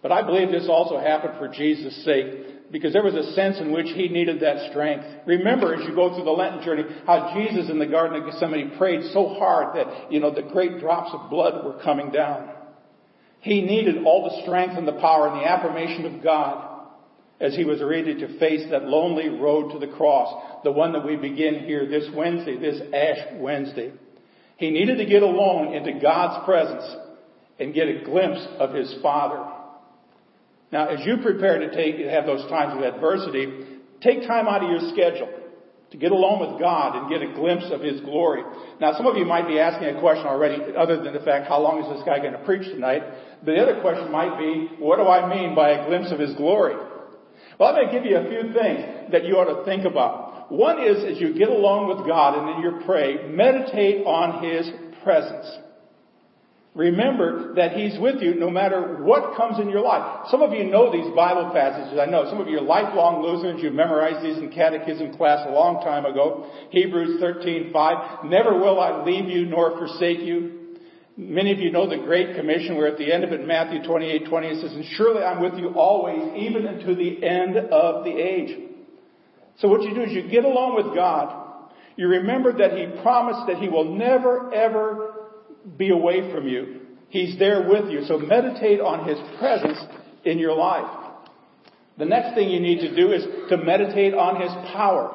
But 0.03 0.13
I 0.13 0.23
believe 0.23 0.51
this 0.51 0.69
also 0.69 0.99
happened 0.99 1.35
for 1.39 1.49
Jesus' 1.49 2.05
sake 2.05 2.58
because 2.71 2.93
there 2.93 3.03
was 3.03 3.15
a 3.15 3.33
sense 3.33 3.59
in 3.59 3.73
which 3.73 3.87
he 3.87 4.09
needed 4.09 4.41
that 4.41 4.71
strength. 4.71 5.05
Remember 5.27 5.75
as 5.75 5.87
you 5.89 5.95
go 5.95 6.15
through 6.15 6.25
the 6.25 6.31
Lenten 6.31 6.63
journey 6.63 6.85
how 7.07 7.35
Jesus 7.35 7.71
in 7.71 7.79
the 7.79 7.87
Garden 7.87 8.21
of 8.21 8.31
Gethsemane 8.31 8.77
prayed 8.77 9.11
so 9.13 9.35
hard 9.39 9.77
that, 9.77 10.13
you 10.13 10.21
know, 10.21 10.35
the 10.35 10.43
great 10.43 10.81
drops 10.81 11.11
of 11.13 11.31
blood 11.31 11.65
were 11.65 11.83
coming 11.83 12.11
down. 12.11 12.51
He 13.41 13.63
needed 13.63 14.05
all 14.05 14.25
the 14.25 14.43
strength 14.43 14.77
and 14.77 14.87
the 14.87 15.01
power 15.01 15.29
and 15.29 15.41
the 15.41 15.49
affirmation 15.49 16.05
of 16.05 16.23
God 16.23 16.69
as 17.41 17.55
he 17.55 17.65
was 17.65 17.81
ready 17.81 18.17
to 18.17 18.39
face 18.39 18.69
that 18.71 18.85
lonely 18.85 19.29
road 19.29 19.73
to 19.73 19.79
the 19.79 19.93
cross, 19.95 20.61
the 20.65 20.73
one 20.73 20.93
that 20.93 21.07
we 21.07 21.17
begin 21.17 21.61
here 21.61 21.89
this 21.89 22.09
Wednesday, 22.15 22.59
this 22.59 22.81
Ash 22.93 23.35
Wednesday. 23.35 23.93
He 24.57 24.71
needed 24.71 24.99
to 24.99 25.07
get 25.07 25.23
alone 25.23 25.73
into 25.73 26.01
God's 26.01 26.45
presence 26.45 26.85
and 27.61 27.73
get 27.73 27.89
a 27.89 28.05
glimpse 28.05 28.45
of 28.59 28.75
his 28.75 28.93
Father. 29.03 29.58
Now, 30.71 30.89
as 30.89 31.05
you 31.07 31.17
prepare 31.23 31.59
to 31.59 31.75
take, 31.75 31.97
have 32.07 32.27
those 32.27 32.49
times 32.51 32.75
of 32.77 32.83
adversity, 32.83 33.81
take 34.03 34.27
time 34.27 34.47
out 34.47 34.63
of 34.63 34.71
your 34.71 34.91
schedule 34.93 35.29
to 35.91 35.97
get 35.97 36.13
alone 36.13 36.41
with 36.41 36.61
God 36.61 36.97
and 36.97 37.09
get 37.09 37.23
a 37.23 37.33
glimpse 37.35 37.65
of 37.73 37.81
His 37.81 38.01
glory. 38.03 38.43
Now, 38.81 38.93
some 38.93 39.07
of 39.07 39.17
you 39.17 39.25
might 39.25 39.49
be 39.49 39.59
asking 39.59 39.97
a 39.97 40.01
question 40.01 40.27
already, 40.27 40.61
other 40.77 41.03
than 41.03 41.15
the 41.15 41.21
fact, 41.21 41.49
how 41.49 41.61
long 41.61 41.83
is 41.83 41.97
this 41.97 42.05
guy 42.05 42.19
going 42.19 42.35
to 42.35 42.45
preach 42.45 42.65
tonight? 42.71 43.03
But 43.43 43.53
the 43.53 43.63
other 43.63 43.81
question 43.81 44.13
might 44.13 44.39
be, 44.39 44.69
what 44.79 44.97
do 44.97 45.05
I 45.05 45.29
mean 45.35 45.55
by 45.55 45.71
a 45.71 45.87
glimpse 45.87 46.13
of 46.13 46.19
His 46.19 46.35
glory? 46.35 46.77
Well, 47.59 47.71
I'm 47.71 47.75
going 47.77 47.89
to 47.89 47.93
give 47.93 48.05
you 48.05 48.19
a 48.19 48.29
few 48.29 48.53
things 48.53 49.11
that 49.13 49.25
you 49.25 49.37
ought 49.37 49.49
to 49.49 49.65
think 49.65 49.87
about. 49.87 50.53
One 50.53 50.83
is, 50.83 51.05
as 51.05 51.21
you 51.21 51.33
get 51.33 51.49
alone 51.49 51.89
with 51.89 52.07
God 52.07 52.39
and 52.39 52.57
in 52.57 52.63
your 52.63 52.83
pray, 52.85 53.27
meditate 53.29 54.05
on 54.07 54.45
His 54.45 54.69
presence. 55.03 55.47
Remember 56.79 57.55
that 57.55 57.73
He's 57.73 57.99
with 57.99 58.23
you 58.23 58.37
no 58.37 58.51
matter 58.51 59.03
what 59.03 59.37
comes 59.37 59.59
in 59.59 59.69
your 59.69 59.81
life. 59.81 60.29
Some 60.31 60.43
of 60.43 60.53
you 60.53 60.63
know 60.63 60.93
these 60.93 61.13
Bible 61.13 61.51
passages. 61.53 61.99
I 61.99 62.07
know 62.07 62.31
some 62.31 62.41
of 62.41 62.47
you 62.47 62.59
are 62.59 62.63
lifelong 62.63 63.21
Lutherans. 63.21 63.61
You 63.61 63.73
memorized 63.73 64.25
these 64.25 64.39
in 64.39 64.53
catechism 64.53 65.17
class 65.17 65.45
a 65.49 65.51
long 65.51 65.83
time 65.83 66.07
ago. 66.07 66.49
Hebrews 66.71 67.21
13:5. 67.21 68.27
Never 68.31 68.57
will 68.57 68.79
I 68.79 69.03
leave 69.03 69.29
you 69.29 69.47
nor 69.47 69.77
forsake 69.77 70.21
you. 70.21 70.77
Many 71.17 71.51
of 71.51 71.59
you 71.59 71.73
know 71.73 71.89
the 71.91 71.97
Great 71.97 72.37
Commission 72.37 72.77
where 72.77 72.87
at 72.87 72.97
the 72.97 73.13
end 73.13 73.25
of 73.25 73.33
it, 73.33 73.45
Matthew 73.45 73.83
28, 73.83 74.29
20, 74.29 74.47
it 74.47 74.61
says, 74.61 74.73
and 74.73 74.85
surely 74.95 75.25
I'm 75.25 75.43
with 75.43 75.59
you 75.59 75.71
always, 75.71 76.23
even 76.37 76.65
unto 76.65 76.95
the 76.95 77.27
end 77.27 77.57
of 77.57 78.05
the 78.05 78.13
age. 78.13 78.57
So 79.57 79.67
what 79.67 79.83
you 79.83 79.97
do 79.97 80.03
is 80.03 80.13
you 80.13 80.31
get 80.31 80.45
along 80.45 80.77
with 80.77 80.95
God. 80.95 81.35
You 81.97 82.07
remember 82.07 82.57
that 82.59 82.79
He 82.79 82.87
promised 83.03 83.49
that 83.49 83.57
He 83.57 83.69
will 83.69 83.97
never 83.97 84.55
ever 84.55 85.18
be 85.77 85.91
away 85.91 86.33
from 86.33 86.47
you. 86.47 86.81
He's 87.11 87.39
there 87.39 87.69
with 87.69 87.91
you. 87.91 88.05
So 88.07 88.19
meditate 88.19 88.81
on 88.81 89.09
His 89.09 89.19
presence 89.39 89.79
in 90.25 90.39
your 90.39 90.55
life. 90.55 91.07
The 91.97 92.05
next 92.05 92.35
thing 92.35 92.51
you 92.51 92.61
need 92.61 92.81
to 92.81 92.95
do 92.95 93.13
is 93.13 93.25
to 93.49 93.57
meditate 93.57 94.15
on 94.15 94.41
His 94.41 94.51
power. 94.73 95.15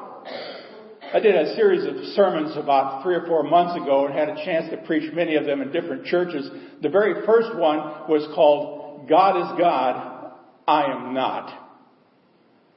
I 1.14 1.20
did 1.20 1.36
a 1.36 1.56
series 1.56 1.86
of 1.86 2.04
sermons 2.16 2.58
about 2.58 3.04
three 3.04 3.16
or 3.16 3.28
four 3.28 3.44
months 3.44 3.80
ago 3.82 4.08
and 4.08 4.16
had 4.16 4.30
a 4.30 4.44
chance 4.44 4.70
to 4.72 4.78
preach 4.78 5.14
many 5.14 5.36
of 5.36 5.46
them 5.46 5.62
in 5.62 5.72
different 5.72 6.06
churches. 6.06 6.50
The 6.82 6.90
very 6.90 7.26
first 7.26 7.56
one 7.56 7.78
was 8.10 8.28
called 8.34 9.08
God 9.08 9.38
is 9.38 9.60
God, 9.60 10.34
I 10.68 10.86
am 10.86 11.14
not. 11.14 11.60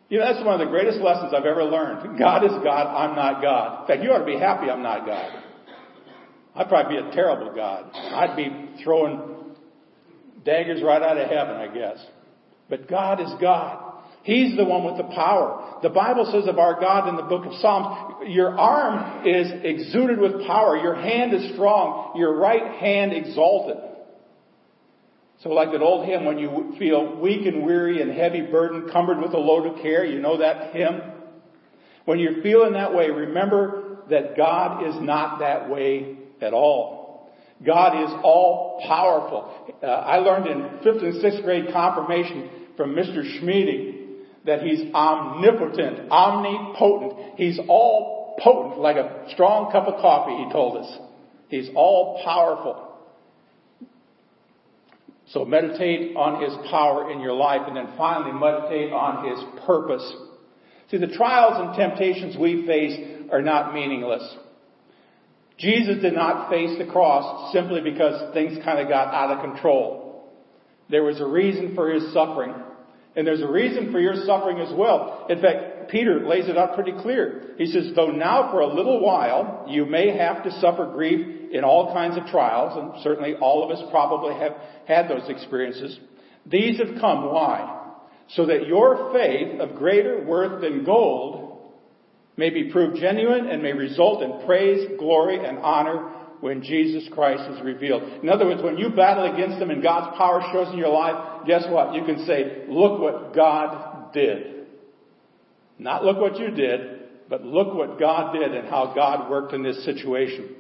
You 0.09 0.19
know, 0.19 0.33
that's 0.33 0.45
one 0.45 0.61
of 0.61 0.67
the 0.67 0.71
greatest 0.71 1.01
lessons 1.01 1.33
I've 1.35 1.47
ever 1.47 1.65
learned. 1.65 2.19
God 2.19 2.45
is 2.45 2.53
God, 2.63 2.87
I'm 2.87 3.17
not 3.17 3.43
God. 3.43 3.83
In 3.83 3.87
fact, 3.89 4.03
you 4.03 4.11
ought 4.11 4.19
to 4.19 4.27
be 4.27 4.39
happy 4.39 4.71
I'm 4.71 4.83
not 4.83 5.07
God. 5.07 5.43
I'd 6.57 6.69
probably 6.69 7.01
be 7.01 7.09
a 7.09 7.13
terrible 7.13 7.55
God. 7.55 7.91
I'd 7.93 8.37
be 8.37 8.83
throwing 8.83 9.37
daggers 10.45 10.83
right 10.83 11.03
out 11.03 11.19
of 11.19 11.29
heaven, 11.29 11.57
I 11.57 11.69
guess. 11.73 12.05
But 12.71 12.89
God 12.89 13.21
is 13.21 13.31
God. 13.41 13.83
He's 14.23 14.57
the 14.57 14.65
one 14.65 14.85
with 14.85 14.97
the 14.97 15.15
power. 15.15 15.79
The 15.83 15.91
Bible 15.91 16.29
says 16.33 16.49
of 16.49 16.59
our 16.59 16.81
God 16.81 17.09
in 17.09 17.17
the 17.17 17.23
book 17.23 17.47
of 17.47 17.53
Psalms, 17.61 18.27
your 18.29 18.59
arm 18.59 19.27
is 19.27 19.47
exuded 19.63 20.19
with 20.19 20.47
power. 20.47 20.77
Your 20.77 20.95
hand 20.95 21.33
is 21.33 21.53
strong. 21.53 22.15
Your 22.17 22.35
right 22.37 22.81
hand 22.81 23.13
exalted. 23.13 23.77
So 25.43 25.51
like 25.51 25.71
that 25.73 25.83
old 25.83 26.07
hymn, 26.07 26.25
when 26.25 26.39
you 26.39 26.75
feel 26.79 27.21
weak 27.21 27.47
and 27.47 27.65
weary 27.65 28.01
and 28.01 28.11
heavy 28.11 28.41
burden, 28.41 28.89
cumbered 28.91 29.19
with 29.19 29.33
a 29.35 29.39
load 29.39 29.67
of 29.67 29.83
care, 29.83 30.05
you 30.05 30.19
know 30.19 30.39
that 30.39 30.75
hymn? 30.75 31.03
When 32.07 32.19
you're 32.19 32.43
feeling 32.43 32.73
that 32.73 32.95
way, 32.95 33.11
remember 33.11 33.99
that 34.11 34.37
God 34.37 34.89
is 34.89 34.95
not 35.01 35.41
that 35.41 35.69
way 35.69 36.17
at 36.41 36.53
all. 36.53 37.31
God 37.65 38.05
is 38.05 38.11
all 38.23 38.83
powerful. 38.87 39.75
Uh, 39.83 39.87
I 39.87 40.19
learned 40.19 40.47
in 40.47 40.79
fifth 40.83 41.03
and 41.03 41.21
sixth 41.21 41.43
grade 41.43 41.67
confirmation 41.73 42.51
from 42.77 42.95
Mr. 42.95 43.23
Schmieding 43.39 43.97
that 44.45 44.63
he's 44.63 44.93
omnipotent, 44.95 46.11
omnipotent. 46.11 47.39
He's 47.39 47.59
all 47.69 48.39
potent, 48.43 48.81
like 48.81 48.97
a 48.97 49.27
strong 49.33 49.73
cup 49.73 49.89
of 49.89 50.01
coffee, 50.01 50.45
he 50.45 50.53
told 50.53 50.85
us. 50.85 50.99
He's 51.49 51.71
all 51.75 52.23
powerful. 52.25 52.87
So 55.29 55.45
meditate 55.45 56.17
on 56.17 56.43
His 56.43 56.55
power 56.71 57.11
in 57.11 57.21
your 57.21 57.33
life 57.33 57.63
and 57.67 57.77
then 57.77 57.95
finally 57.97 58.33
meditate 58.33 58.93
on 58.93 59.29
His 59.29 59.65
purpose. 59.67 60.15
See, 60.91 60.99
the 60.99 61.09
trials 61.09 61.55
and 61.57 61.77
temptations 61.77 62.37
we 62.37 62.65
face 62.67 63.29
are 63.33 63.43
not 63.43 63.75
meaningless. 63.75 64.23
Jesus 65.59 66.03
did 66.03 66.15
not 66.15 66.51
face 66.51 66.77
the 66.79 66.85
cross 66.85 67.53
simply 67.53 67.81
because 67.81 68.35
things 68.35 68.59
kind 68.65 68.79
of 68.79 68.89
got 68.89 69.15
out 69.15 69.31
of 69.31 69.41
control. 69.41 70.31
There 70.91 71.03
was 71.03 71.21
a 71.21 71.27
reason 71.27 71.75
for 71.75 71.91
His 71.91 72.13
suffering. 72.13 72.55
And 73.17 73.27
there's 73.27 73.41
a 73.41 73.51
reason 73.51 73.91
for 73.93 73.99
your 73.99 74.15
suffering 74.27 74.61
as 74.61 74.73
well. 74.77 75.27
In 75.31 75.41
fact, 75.41 75.91
Peter 75.91 76.27
lays 76.27 76.49
it 76.49 76.59
out 76.59 76.75
pretty 76.75 76.93
clear. 77.01 77.55
He 77.57 77.67
says, 77.67 77.93
though 77.97 78.11
now 78.11 78.51
for 78.51 78.61
a 78.61 78.67
little 78.67 79.01
while 79.01 79.65
you 79.69 79.87
may 79.87 80.15
have 80.17 80.45
to 80.45 80.51
suffer 80.61 80.91
grief 80.93 81.51
in 81.51 81.65
all 81.65 81.95
kinds 81.95 82.19
of 82.19 82.27
trials, 82.27 82.77
and 82.77 83.03
certainly 83.03 83.35
all 83.41 83.65
of 83.65 83.71
us 83.71 83.83
probably 83.91 84.35
have 84.35 84.53
had 84.87 85.09
those 85.09 85.29
experiences. 85.31 85.99
These 86.45 86.79
have 86.79 87.01
come. 87.01 87.33
Why? 87.33 87.85
So 88.31 88.47
that 88.47 88.67
your 88.67 89.13
faith 89.15 89.61
of 89.61 89.77
greater 89.77 90.23
worth 90.25 90.61
than 90.61 90.85
gold 90.85 91.46
may 92.37 92.51
be 92.51 92.71
proved 92.71 92.99
genuine 93.01 93.49
and 93.49 93.63
may 93.63 93.73
result 93.73 94.23
in 94.23 94.47
praise, 94.47 94.89
glory, 94.99 95.45
and 95.45 95.59
honor 95.59 96.13
when 96.41 96.63
Jesus 96.63 97.09
Christ 97.13 97.43
is 97.51 97.65
revealed. 97.65 98.03
In 98.23 98.29
other 98.29 98.47
words, 98.47 98.63
when 98.63 98.77
you 98.77 98.91
battle 98.91 99.33
against 99.33 99.59
them 99.59 99.71
and 99.71 99.83
God's 99.83 100.17
power 100.19 100.43
shows 100.53 100.73
in 100.73 100.79
your 100.79 100.91
life, 100.91 101.47
guess 101.47 101.65
what? 101.69 101.95
You 101.95 102.05
can 102.05 102.27
say, 102.27 102.65
look 102.69 103.01
what 103.01 103.35
God 103.35 104.13
did. 104.13 104.67
Not 105.79 106.05
look 106.05 106.19
what 106.19 106.39
you 106.39 106.51
did, 106.51 107.29
but 107.29 107.45
look 107.45 107.75
what 107.75 107.99
God 107.99 108.33
did 108.33 108.55
and 108.55 108.69
how 108.69 108.93
God 108.95 109.31
worked 109.31 109.55
in 109.55 109.63
this 109.63 109.85
situation. 109.85 110.57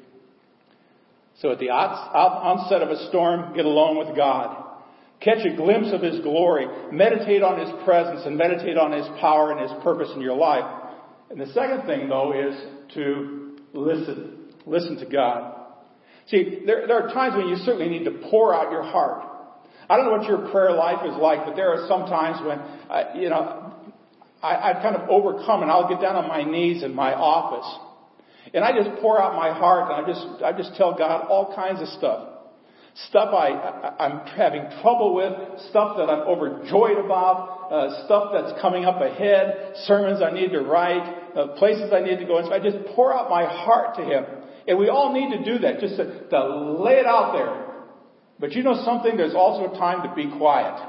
So 1.40 1.52
at 1.52 1.58
the 1.58 1.68
onset 1.68 2.80
of 2.80 2.88
a 2.88 3.08
storm, 3.08 3.54
get 3.54 3.66
alone 3.66 3.98
with 3.98 4.16
God. 4.16 4.64
Catch 5.20 5.46
a 5.46 5.56
glimpse 5.56 5.88
of 5.92 6.00
His 6.00 6.20
glory. 6.20 6.66
Meditate 6.90 7.42
on 7.42 7.60
His 7.60 7.84
presence 7.84 8.22
and 8.24 8.36
meditate 8.36 8.78
on 8.78 8.92
His 8.92 9.06
power 9.20 9.52
and 9.52 9.60
His 9.60 9.82
purpose 9.82 10.08
in 10.14 10.22
your 10.22 10.36
life. 10.36 10.64
And 11.30 11.40
the 11.40 11.46
second 11.52 11.86
thing 11.86 12.08
though 12.08 12.32
is 12.32 12.56
to 12.94 13.56
listen. 13.72 14.32
Listen 14.64 14.96
to 14.98 15.06
God. 15.06 15.54
See, 16.28 16.62
there, 16.66 16.86
there 16.88 17.02
are 17.02 17.12
times 17.12 17.36
when 17.36 17.48
you 17.48 17.56
certainly 17.56 17.88
need 17.88 18.04
to 18.04 18.28
pour 18.30 18.52
out 18.54 18.72
your 18.72 18.82
heart. 18.82 19.22
I 19.88 19.96
don't 19.96 20.06
know 20.06 20.18
what 20.18 20.26
your 20.26 20.50
prayer 20.50 20.72
life 20.72 21.06
is 21.06 21.16
like, 21.16 21.46
but 21.46 21.54
there 21.54 21.70
are 21.70 21.86
some 21.86 22.06
times 22.06 22.44
when, 22.44 22.58
uh, 22.58 23.14
you 23.14 23.28
know, 23.28 23.72
I, 24.42 24.70
I've 24.70 24.82
kind 24.82 24.96
of 24.96 25.08
overcome 25.08 25.62
and 25.62 25.70
I'll 25.70 25.88
get 25.88 26.00
down 26.00 26.16
on 26.16 26.26
my 26.26 26.42
knees 26.42 26.82
in 26.82 26.94
my 26.94 27.14
office. 27.14 27.66
And 28.52 28.64
I 28.64 28.72
just 28.72 29.00
pour 29.00 29.20
out 29.22 29.34
my 29.34 29.56
heart 29.56 29.90
and 29.90 30.04
I 30.04 30.08
just, 30.08 30.42
I 30.42 30.52
just 30.52 30.76
tell 30.76 30.96
God 30.96 31.26
all 31.28 31.54
kinds 31.54 31.80
of 31.80 31.88
stuff. 31.88 32.28
Stuff 33.08 33.32
I, 33.32 33.50
I, 33.50 34.06
I'm 34.06 34.26
having 34.26 34.62
trouble 34.82 35.14
with, 35.14 35.32
stuff 35.70 35.96
that 35.98 36.10
I'm 36.10 36.26
overjoyed 36.26 36.98
about, 37.04 37.55
uh, 37.70 38.04
stuff 38.04 38.32
that's 38.32 38.60
coming 38.60 38.84
up 38.84 39.00
ahead, 39.00 39.74
sermons 39.84 40.22
I 40.22 40.32
need 40.32 40.50
to 40.52 40.60
write, 40.60 41.36
uh, 41.36 41.48
places 41.58 41.92
I 41.92 42.00
need 42.00 42.18
to 42.18 42.24
go. 42.24 42.38
And 42.38 42.46
so 42.46 42.52
I 42.52 42.60
just 42.60 42.78
pour 42.94 43.14
out 43.14 43.30
my 43.30 43.44
heart 43.44 43.96
to 43.96 44.04
Him. 44.04 44.24
And 44.68 44.78
we 44.78 44.88
all 44.88 45.12
need 45.12 45.36
to 45.36 45.44
do 45.44 45.58
that, 45.60 45.80
just 45.80 45.96
to, 45.96 46.28
to 46.28 46.80
lay 46.82 46.94
it 46.94 47.06
out 47.06 47.32
there. 47.32 47.74
But 48.38 48.52
you 48.52 48.62
know 48.62 48.82
something? 48.84 49.16
There's 49.16 49.34
also 49.34 49.72
a 49.72 49.78
time 49.78 50.08
to 50.08 50.14
be 50.14 50.30
quiet. 50.36 50.82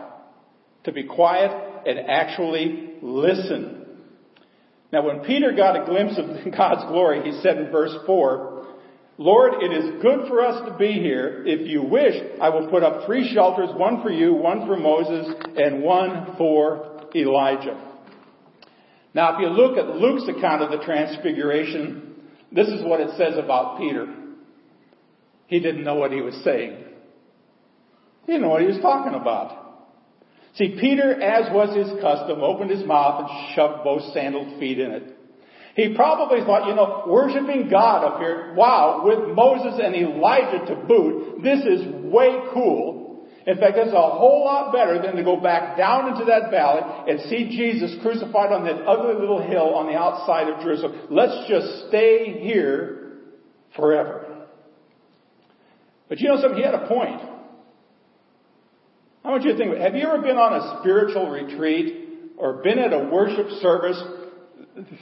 To 0.86 0.92
be 0.92 1.04
quiet 1.04 1.52
and 1.86 2.00
actually 2.10 2.96
listen. 3.02 3.86
Now 4.92 5.06
when 5.06 5.20
Peter 5.26 5.54
got 5.54 5.82
a 5.82 5.86
glimpse 5.86 6.18
of 6.18 6.54
God's 6.58 6.90
glory, 6.90 7.30
he 7.30 7.40
said 7.42 7.58
in 7.58 7.72
verse 7.72 7.96
4, 8.06 8.57
Lord, 9.18 9.64
it 9.64 9.72
is 9.72 10.02
good 10.02 10.28
for 10.28 10.46
us 10.46 10.70
to 10.70 10.78
be 10.78 10.94
here. 10.94 11.44
If 11.46 11.68
you 11.68 11.82
wish, 11.82 12.14
I 12.40 12.50
will 12.50 12.70
put 12.70 12.84
up 12.84 13.06
three 13.06 13.32
shelters, 13.34 13.70
one 13.76 14.04
for 14.04 14.12
you, 14.12 14.34
one 14.34 14.68
for 14.68 14.78
Moses, 14.78 15.34
and 15.56 15.82
one 15.82 16.36
for 16.38 17.08
Elijah. 17.16 17.84
Now 19.16 19.34
if 19.34 19.42
you 19.42 19.48
look 19.48 19.78
at 19.78 19.96
Luke's 19.96 20.30
account 20.30 20.62
of 20.62 20.70
the 20.70 20.86
transfiguration, 20.86 22.16
this 22.52 22.68
is 22.68 22.86
what 22.86 23.02
it 23.02 23.10
says 23.18 23.36
about 23.38 23.80
Peter. 23.80 24.06
He 25.48 25.60
didn't 25.60 25.84
know 25.84 25.96
what 25.96 26.12
he 26.12 26.22
was 26.22 26.36
saying. 26.44 26.84
He 28.26 28.34
didn't 28.34 28.44
know 28.44 28.50
what 28.50 28.62
he 28.62 28.68
was 28.68 28.80
talking 28.82 29.20
about. 29.20 29.64
See, 30.56 30.78
Peter, 30.80 31.20
as 31.22 31.52
was 31.52 31.76
his 31.76 32.00
custom, 32.02 32.42
opened 32.42 32.70
his 32.70 32.86
mouth 32.86 33.22
and 33.22 33.56
shoved 33.56 33.84
both 33.84 34.14
sandaled 34.14 34.60
feet 34.60 34.80
in 34.80 34.92
it. 34.92 35.17
He 35.78 35.94
probably 35.94 36.40
thought, 36.42 36.68
you 36.68 36.74
know, 36.74 37.06
worshiping 37.08 37.70
God 37.70 38.04
up 38.04 38.20
here, 38.20 38.52
wow, 38.56 39.04
with 39.06 39.36
Moses 39.36 39.80
and 39.80 39.96
Elijah 39.96 40.66
to 40.74 40.76
boot, 40.88 41.44
this 41.44 41.60
is 41.60 41.86
way 42.12 42.36
cool. 42.52 43.28
In 43.46 43.58
fact, 43.58 43.76
that's 43.78 43.94
a 43.94 44.10
whole 44.10 44.44
lot 44.44 44.74
better 44.74 45.00
than 45.00 45.16
to 45.16 45.24
go 45.24 45.40
back 45.40 45.78
down 45.78 46.12
into 46.12 46.26
that 46.26 46.50
valley 46.50 46.82
and 47.08 47.30
see 47.30 47.56
Jesus 47.56 47.96
crucified 48.02 48.52
on 48.52 48.66
that 48.66 48.88
ugly 48.88 49.22
little 49.22 49.40
hill 49.40 49.76
on 49.76 49.86
the 49.86 49.94
outside 49.94 50.50
of 50.50 50.62
Jerusalem. 50.62 51.00
Let's 51.12 51.48
just 51.48 51.90
stay 51.90 52.40
here 52.42 53.20
forever. 53.76 54.48
But 56.10 56.20
you 56.20 56.28
know 56.28 56.42
something? 56.42 56.58
He 56.58 56.66
had 56.66 56.74
a 56.74 56.88
point. 56.88 57.22
I 59.24 59.30
want 59.30 59.44
you 59.44 59.52
to 59.52 59.58
think, 59.60 59.78
have 59.78 59.94
you 59.94 60.08
ever 60.08 60.24
been 60.24 60.38
on 60.38 60.54
a 60.54 60.80
spiritual 60.80 61.30
retreat 61.30 62.34
or 62.36 62.64
been 62.64 62.80
at 62.80 62.94
a 62.94 63.10
worship 63.12 63.50
service 63.62 64.02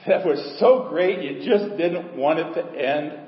that 0.07 0.25
was 0.25 0.57
so 0.59 0.87
great 0.89 1.21
you 1.21 1.45
just 1.45 1.77
didn't 1.77 2.15
want 2.15 2.39
it 2.39 2.53
to 2.53 2.79
end? 2.79 3.19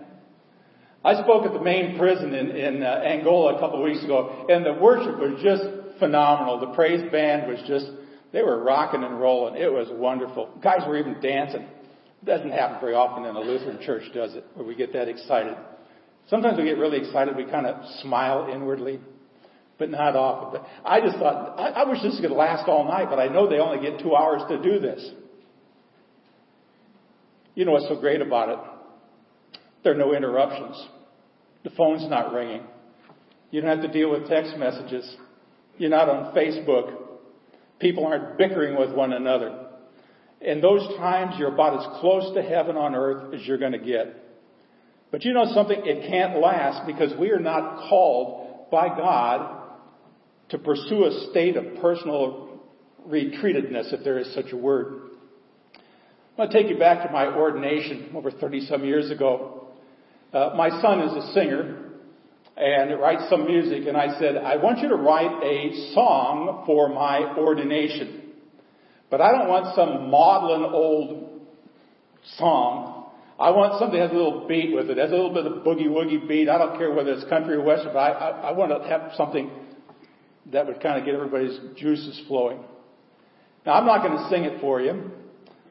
I 1.04 1.22
spoke 1.22 1.46
at 1.46 1.54
the 1.54 1.62
main 1.62 1.98
prison 1.98 2.34
in, 2.34 2.52
in 2.52 2.84
uh, 2.84 3.02
Angola 3.06 3.56
a 3.56 3.60
couple 3.60 3.80
of 3.80 3.84
weeks 3.84 4.04
ago, 4.04 4.46
and 4.50 4.66
the 4.66 4.74
worship 4.74 5.20
was 5.20 5.40
just 5.42 5.64
phenomenal. 6.00 6.60
The 6.60 6.76
praise 6.76 7.10
band 7.12 7.48
was 7.48 7.60
just, 7.68 7.86
they 8.34 8.42
were 8.42 8.62
rocking 8.64 9.04
and 9.04 9.20
rolling. 9.20 9.56
It 9.56 9.72
was 9.72 9.88
wonderful. 9.92 10.50
Guys 10.62 10.82
were 10.88 10.98
even 10.98 11.22
dancing. 11.22 11.62
It 11.62 12.26
doesn't 12.26 12.52
happen 12.52 12.80
very 12.82 12.94
often 12.94 13.26
in 13.26 13.36
a 13.36 13.40
Lutheran 13.40 13.80
church, 13.86 14.04
does 14.14 14.36
it? 14.36 14.46
Where 14.56 14.66
we 14.66 14.76
get 14.76 14.92
that 14.94 15.08
excited. 15.08 15.56
Sometimes 16.30 16.58
we 16.58 16.66
get 16.66 16.78
really 16.78 16.98
excited, 16.98 17.38
we 17.38 17.46
kind 17.46 17.68
of 17.68 17.86
smile 18.02 18.50
inwardly, 18.52 19.00
but 19.78 19.90
not 19.90 20.16
often. 20.16 20.60
But 20.60 20.70
I 20.84 21.00
just 21.00 21.18
thought, 21.18 21.58
I, 21.58 21.70
I 21.70 21.90
wish 21.90 22.02
this 22.02 22.20
could 22.20 22.32
last 22.32 22.68
all 22.68 22.84
night, 22.84 23.08
but 23.10 23.20
I 23.20 23.28
know 23.28 23.50
they 23.50 23.60
only 23.60 23.82
get 23.82 24.00
two 24.00 24.14
hours 24.14 24.42
to 24.50 24.62
do 24.62 24.80
this. 24.80 25.10
You 27.58 27.66
know 27.66 27.72
what's 27.72 27.88
so 27.88 28.00
great 28.00 28.22
about 28.22 28.50
it? 28.50 29.60
There 29.84 29.94
are 29.94 29.98
no 29.98 30.14
interruptions. 30.14 30.80
The 31.64 31.72
phone's 31.72 32.08
not 32.08 32.32
ringing. 32.32 32.62
You 33.50 33.62
don't 33.62 33.82
have 33.82 33.82
to 33.82 33.92
deal 33.92 34.12
with 34.12 34.30
text 34.30 34.56
messages. 34.58 35.12
You're 35.80 35.90
not 35.90 36.08
on 36.08 36.36
Facebook. 36.36 36.96
People 37.80 38.06
aren't 38.06 38.38
bickering 38.38 38.78
with 38.78 38.94
one 38.94 39.12
another. 39.12 39.70
In 40.40 40.62
those 40.62 40.88
times, 40.98 41.34
you're 41.40 41.52
about 41.52 41.80
as 41.80 42.00
close 42.00 42.32
to 42.36 42.44
heaven 42.44 42.78
on 42.78 42.94
earth 42.94 43.34
as 43.34 43.42
you're 43.48 43.58
going 43.58 43.72
to 43.72 43.80
get. 43.80 44.16
But 45.10 45.26
you 45.26 45.34
know 45.34 45.52
something? 45.56 45.82
It 45.84 46.08
can't 46.08 46.40
last 46.40 46.86
because 46.86 47.12
we 47.20 47.32
are 47.32 47.40
not 47.40 47.90
called 47.90 48.70
by 48.70 48.90
God 48.90 49.64
to 50.50 50.60
pursue 50.60 51.06
a 51.06 51.30
state 51.32 51.58
of 51.58 51.82
personal 51.82 52.60
retreatedness, 53.10 53.94
if 53.94 54.04
there 54.04 54.20
is 54.20 54.32
such 54.36 54.52
a 54.52 54.58
word. 54.58 55.08
I 56.38 56.42
want 56.42 56.52
to 56.52 56.62
take 56.62 56.70
you 56.70 56.78
back 56.78 57.04
to 57.04 57.12
my 57.12 57.26
ordination 57.26 58.12
over 58.14 58.30
30 58.30 58.68
some 58.68 58.86
years 58.86 59.10
ago. 59.10 59.70
Uh, 60.32 60.52
my 60.56 60.70
son 60.84 61.00
is 61.00 61.26
a 61.26 61.34
singer 61.34 61.94
and 62.56 63.00
writes 63.00 63.24
some 63.28 63.48
music, 63.48 63.88
and 63.88 63.98
I 63.98 64.20
said, 64.20 64.38
I 64.38 64.58
want 64.58 64.78
you 64.78 64.90
to 64.90 64.96
write 64.98 65.44
a 65.44 65.94
song 65.96 66.62
for 66.68 66.90
my 66.90 67.36
ordination. 67.40 68.34
But 69.10 69.20
I 69.20 69.32
don't 69.32 69.48
want 69.48 69.76
some 69.76 70.12
maudlin 70.12 70.62
old 70.72 71.42
song. 72.38 73.10
I 73.40 73.50
want 73.50 73.80
something 73.80 74.00
that 74.00 74.10
has 74.10 74.12
a 74.12 74.22
little 74.22 74.48
beat 74.48 74.76
with 74.76 74.92
it, 74.92 74.98
has 75.00 75.10
a 75.10 75.16
little 75.16 75.34
bit 75.34 75.48
of 75.48 75.64
boogie 75.64 75.88
woogie 75.88 76.28
beat. 76.28 76.50
I 76.50 76.60
don't 76.60 76.78
care 76.78 76.92
whether 76.92 77.14
it's 77.14 77.28
country 77.30 77.56
or 77.56 77.64
western, 77.64 77.94
but 77.94 78.00
I, 78.00 78.12
I, 78.12 78.30
I 78.50 78.52
want 78.52 78.80
to 78.80 78.88
have 78.88 79.14
something 79.18 79.50
that 80.52 80.68
would 80.68 80.84
kind 80.84 81.00
of 81.00 81.06
get 81.06 81.16
everybody's 81.16 81.58
juices 81.76 82.22
flowing. 82.28 82.60
Now 83.66 83.74
I'm 83.74 83.88
not 83.88 84.04
going 84.06 84.20
to 84.20 84.30
sing 84.30 84.44
it 84.44 84.62
for 84.62 84.82
you, 84.82 85.12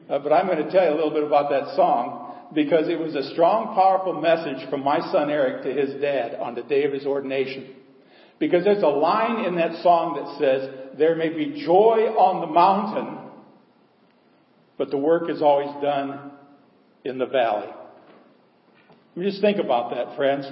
uh, 0.09 0.19
but 0.19 0.31
I'm 0.31 0.47
going 0.47 0.63
to 0.63 0.71
tell 0.71 0.83
you 0.85 0.91
a 0.91 0.95
little 0.95 1.11
bit 1.11 1.23
about 1.23 1.49
that 1.49 1.75
song 1.75 2.33
because 2.53 2.87
it 2.87 2.99
was 2.99 3.15
a 3.15 3.33
strong, 3.33 3.75
powerful 3.75 4.13
message 4.21 4.69
from 4.69 4.83
my 4.83 4.99
son 5.11 5.29
Eric 5.29 5.63
to 5.63 5.73
his 5.73 6.01
dad 6.01 6.35
on 6.35 6.55
the 6.55 6.63
day 6.63 6.85
of 6.85 6.93
his 6.93 7.05
ordination. 7.05 7.75
Because 8.39 8.63
there's 8.63 8.83
a 8.83 8.87
line 8.87 9.45
in 9.45 9.55
that 9.55 9.81
song 9.83 10.15
that 10.15 10.39
says, 10.39 10.97
there 10.97 11.15
may 11.15 11.29
be 11.29 11.63
joy 11.65 12.13
on 12.17 12.41
the 12.41 12.47
mountain, 12.47 13.31
but 14.77 14.91
the 14.91 14.97
work 14.97 15.29
is 15.29 15.41
always 15.41 15.69
done 15.81 16.31
in 17.03 17.17
the 17.17 17.25
valley. 17.25 17.67
Just 19.17 19.41
think 19.41 19.57
about 19.57 19.89
that, 19.91 20.15
friends. 20.15 20.45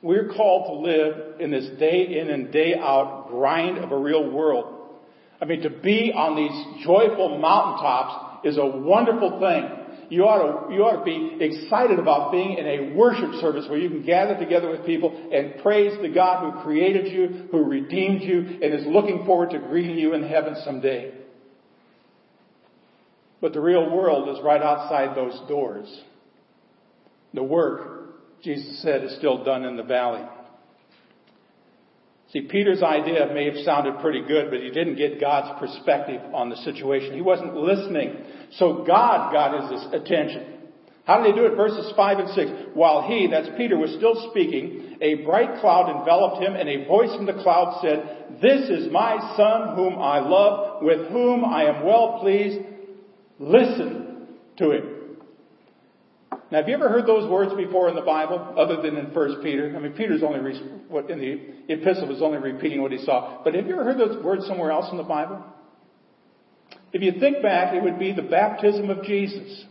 We're 0.00 0.32
called 0.32 0.66
to 0.66 0.90
live 0.90 1.40
in 1.40 1.50
this 1.50 1.78
day 1.78 2.18
in 2.18 2.30
and 2.30 2.52
day 2.52 2.74
out 2.74 3.28
grind 3.28 3.78
of 3.78 3.92
a 3.92 3.98
real 3.98 4.30
world. 4.30 4.73
I 5.44 5.46
mean, 5.46 5.60
to 5.60 5.68
be 5.68 6.10
on 6.10 6.36
these 6.36 6.84
joyful 6.86 7.36
mountaintops 7.38 8.46
is 8.46 8.56
a 8.56 8.64
wonderful 8.64 9.38
thing. 9.40 10.08
You 10.08 10.22
ought 10.22 10.68
to, 10.68 10.74
you 10.74 10.80
ought 10.80 11.00
to 11.00 11.04
be 11.04 11.36
excited 11.38 11.98
about 11.98 12.32
being 12.32 12.56
in 12.56 12.66
a 12.66 12.94
worship 12.94 13.30
service 13.42 13.66
where 13.68 13.78
you 13.78 13.90
can 13.90 14.06
gather 14.06 14.38
together 14.38 14.70
with 14.70 14.86
people 14.86 15.14
and 15.30 15.62
praise 15.62 16.00
the 16.00 16.08
God 16.08 16.50
who 16.50 16.62
created 16.62 17.12
you, 17.12 17.48
who 17.50 17.62
redeemed 17.62 18.22
you, 18.22 18.38
and 18.38 18.72
is 18.72 18.86
looking 18.86 19.26
forward 19.26 19.50
to 19.50 19.58
greeting 19.58 19.98
you 19.98 20.14
in 20.14 20.26
heaven 20.26 20.56
someday. 20.64 21.12
But 23.42 23.52
the 23.52 23.60
real 23.60 23.94
world 23.94 24.34
is 24.34 24.42
right 24.42 24.62
outside 24.62 25.14
those 25.14 25.38
doors. 25.46 25.94
The 27.34 27.42
work, 27.42 28.42
Jesus 28.42 28.80
said, 28.80 29.04
is 29.04 29.14
still 29.18 29.44
done 29.44 29.66
in 29.66 29.76
the 29.76 29.82
valley. 29.82 30.24
See, 32.34 32.40
Peter's 32.40 32.82
idea 32.82 33.30
may 33.32 33.44
have 33.44 33.64
sounded 33.64 34.00
pretty 34.00 34.20
good, 34.26 34.50
but 34.50 34.58
he 34.58 34.68
didn't 34.70 34.96
get 34.96 35.20
God's 35.20 35.56
perspective 35.60 36.20
on 36.34 36.50
the 36.50 36.56
situation. 36.56 37.14
He 37.14 37.22
wasn't 37.22 37.54
listening. 37.54 38.16
So 38.58 38.84
God 38.84 39.32
got 39.32 39.70
his 39.70 39.86
attention. 39.92 40.54
How 41.04 41.22
did 41.22 41.32
he 41.32 41.40
do 41.40 41.46
it? 41.46 41.54
Verses 41.54 41.92
5 41.94 42.18
and 42.18 42.28
6. 42.30 42.50
While 42.74 43.06
he, 43.06 43.28
that's 43.30 43.46
Peter, 43.56 43.78
was 43.78 43.94
still 43.94 44.30
speaking, 44.30 44.98
a 45.00 45.22
bright 45.22 45.60
cloud 45.60 45.96
enveloped 45.96 46.42
him, 46.42 46.56
and 46.56 46.68
a 46.68 46.88
voice 46.88 47.14
from 47.14 47.26
the 47.26 47.34
cloud 47.34 47.78
said, 47.80 48.40
This 48.42 48.68
is 48.68 48.90
my 48.90 49.36
son 49.36 49.76
whom 49.76 50.00
I 50.00 50.18
love, 50.18 50.82
with 50.82 51.06
whom 51.10 51.44
I 51.44 51.66
am 51.66 51.84
well 51.84 52.18
pleased. 52.20 52.58
Listen 53.38 54.26
to 54.56 54.72
him. 54.72 54.93
Now, 56.54 56.60
have 56.60 56.68
you 56.68 56.74
ever 56.76 56.88
heard 56.88 57.04
those 57.04 57.28
words 57.28 57.52
before 57.52 57.88
in 57.88 57.96
the 57.96 58.02
Bible, 58.02 58.54
other 58.56 58.80
than 58.80 58.96
in 58.96 59.10
First 59.10 59.42
Peter? 59.42 59.74
I 59.76 59.80
mean, 59.80 59.90
Peter's 59.90 60.22
only 60.22 60.38
what 60.86 61.10
in 61.10 61.18
the 61.18 61.72
epistle 61.74 62.06
was 62.06 62.22
only 62.22 62.38
repeating 62.38 62.80
what 62.80 62.92
he 62.92 62.98
saw. 62.98 63.42
But 63.42 63.54
have 63.54 63.66
you 63.66 63.72
ever 63.72 63.82
heard 63.82 63.98
those 63.98 64.22
words 64.22 64.46
somewhere 64.46 64.70
else 64.70 64.88
in 64.92 64.96
the 64.96 65.02
Bible? 65.02 65.42
If 66.92 67.02
you 67.02 67.18
think 67.18 67.42
back, 67.42 67.74
it 67.74 67.82
would 67.82 67.98
be 67.98 68.12
the 68.12 68.22
baptism 68.22 68.88
of 68.88 69.02
Jesus. 69.02 69.64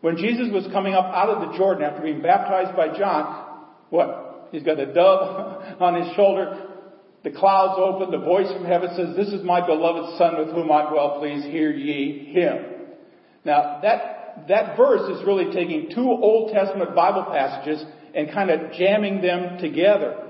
When 0.00 0.16
Jesus 0.16 0.48
was 0.52 0.66
coming 0.72 0.94
up 0.94 1.04
out 1.04 1.28
of 1.28 1.48
the 1.52 1.56
Jordan 1.56 1.84
after 1.84 2.02
being 2.02 2.20
baptized 2.20 2.76
by 2.76 2.98
John, 2.98 3.60
what? 3.90 4.48
He's 4.50 4.64
got 4.64 4.80
a 4.80 4.92
dove 4.92 5.62
on 5.80 6.02
his 6.02 6.12
shoulder. 6.16 6.70
The 7.22 7.30
clouds 7.30 7.78
open. 7.78 8.10
The 8.10 8.26
voice 8.26 8.52
from 8.52 8.64
heaven 8.64 8.90
says, 8.96 9.14
This 9.14 9.28
is 9.28 9.44
my 9.44 9.64
beloved 9.64 10.18
Son 10.18 10.38
with 10.38 10.48
whom 10.56 10.72
I'm 10.72 10.92
well 10.92 11.20
pleased. 11.20 11.46
Hear 11.46 11.70
ye 11.70 12.32
him. 12.32 12.64
Now, 13.44 13.78
that 13.82 14.23
that 14.48 14.76
verse 14.76 15.08
is 15.10 15.26
really 15.26 15.52
taking 15.52 15.90
two 15.94 16.08
Old 16.08 16.52
Testament 16.52 16.94
Bible 16.94 17.24
passages 17.24 17.84
and 18.14 18.30
kind 18.32 18.50
of 18.50 18.72
jamming 18.72 19.20
them 19.20 19.58
together. 19.58 20.20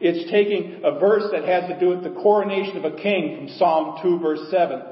It's 0.00 0.30
taking 0.30 0.80
a 0.84 0.98
verse 0.98 1.24
that 1.32 1.44
has 1.44 1.68
to 1.68 1.78
do 1.78 1.88
with 1.88 2.02
the 2.02 2.20
coronation 2.20 2.76
of 2.76 2.84
a 2.84 2.96
king 2.96 3.36
from 3.36 3.58
Psalm 3.58 3.98
2 4.02 4.18
verse 4.20 4.50
7. 4.50 4.82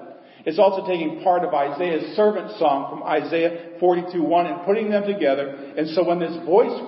It's 0.45 0.59
also 0.59 0.87
taking 0.87 1.23
part 1.23 1.45
of 1.45 1.53
Isaiah's 1.53 2.17
servant 2.17 2.59
song 2.59 2.91
from 2.91 3.03
Isaiah 3.03 3.79
42 3.81 4.23
1 4.23 4.47
and 4.47 4.65
putting 4.65 4.91
them 4.91 5.05
together. 5.05 5.49
And 5.77 5.89
so 5.91 6.05
when 6.05 6.21
this 6.21 6.37
voice 6.45 6.79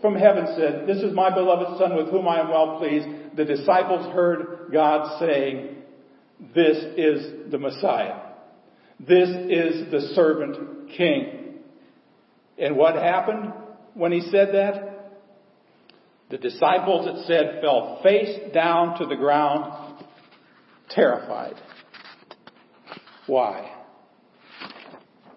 from 0.00 0.14
heaven 0.14 0.46
said, 0.56 0.86
This 0.86 1.02
is 1.02 1.14
my 1.14 1.30
beloved 1.32 1.78
son 1.78 1.96
with 1.96 2.08
whom 2.08 2.28
I 2.28 2.40
am 2.40 2.50
well 2.50 2.78
pleased, 2.78 3.36
the 3.36 3.44
disciples 3.44 4.06
heard 4.14 4.70
God 4.72 5.18
saying, 5.20 5.76
This 6.54 6.76
is 6.96 7.50
the 7.50 7.58
Messiah. 7.58 8.29
This 9.06 9.28
is 9.28 9.90
the 9.90 10.12
servant 10.14 10.90
king. 10.96 11.54
And 12.58 12.76
what 12.76 12.94
happened 12.96 13.52
when 13.94 14.12
he 14.12 14.20
said 14.30 14.48
that? 14.52 14.86
The 16.28 16.38
disciples, 16.38 17.08
it 17.08 17.26
said, 17.26 17.60
fell 17.62 18.00
face 18.02 18.52
down 18.52 18.98
to 18.98 19.06
the 19.06 19.16
ground, 19.16 20.04
terrified. 20.90 21.54
Why? 23.26 23.72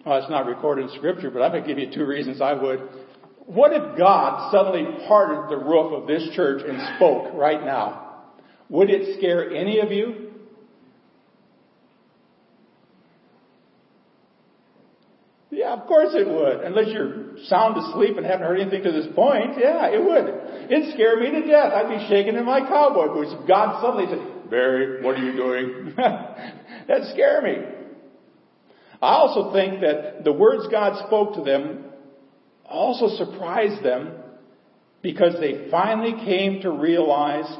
Well, 0.04 0.18
it's 0.18 0.30
not 0.30 0.46
recorded 0.46 0.90
in 0.90 0.96
scripture, 0.96 1.30
but 1.30 1.40
I'm 1.40 1.50
going 1.50 1.64
to 1.64 1.68
give 1.68 1.78
you 1.78 1.92
two 1.92 2.04
reasons 2.04 2.40
I 2.42 2.52
would. 2.52 2.80
What 3.46 3.72
if 3.72 3.98
God 3.98 4.52
suddenly 4.52 5.06
parted 5.08 5.50
the 5.50 5.64
roof 5.64 5.92
of 5.92 6.06
this 6.06 6.28
church 6.36 6.62
and 6.66 6.96
spoke 6.96 7.32
right 7.34 7.64
now? 7.64 8.24
Would 8.68 8.90
it 8.90 9.18
scare 9.18 9.50
any 9.54 9.80
of 9.80 9.90
you? 9.90 10.23
Of 15.74 15.88
course 15.88 16.14
it 16.14 16.28
would. 16.28 16.60
Unless 16.60 16.92
you're 16.92 17.36
sound 17.46 17.76
asleep 17.76 18.16
and 18.16 18.24
haven't 18.24 18.46
heard 18.46 18.60
anything 18.60 18.84
to 18.84 18.92
this 18.92 19.08
point, 19.12 19.58
yeah, 19.58 19.88
it 19.88 19.98
would. 19.98 20.70
It'd 20.70 20.94
scare 20.94 21.18
me 21.18 21.32
to 21.32 21.48
death. 21.48 21.72
I'd 21.72 21.98
be 21.98 22.06
shaking 22.08 22.36
in 22.36 22.44
my 22.44 22.60
cowboy 22.60 23.12
boots 23.12 23.34
if 23.34 23.48
God 23.48 23.82
suddenly 23.82 24.06
said, 24.08 24.48
Barry, 24.48 25.02
what 25.02 25.16
are 25.16 25.24
you 25.24 25.32
doing? 25.32 25.94
That'd 26.86 27.08
scare 27.12 27.42
me. 27.42 27.56
I 29.02 29.14
also 29.16 29.52
think 29.52 29.80
that 29.80 30.22
the 30.22 30.32
words 30.32 30.68
God 30.70 31.04
spoke 31.08 31.34
to 31.34 31.42
them 31.42 31.86
also 32.64 33.08
surprised 33.16 33.82
them 33.84 34.12
because 35.02 35.34
they 35.40 35.68
finally 35.72 36.24
came 36.24 36.62
to 36.62 36.70
realize 36.70 37.52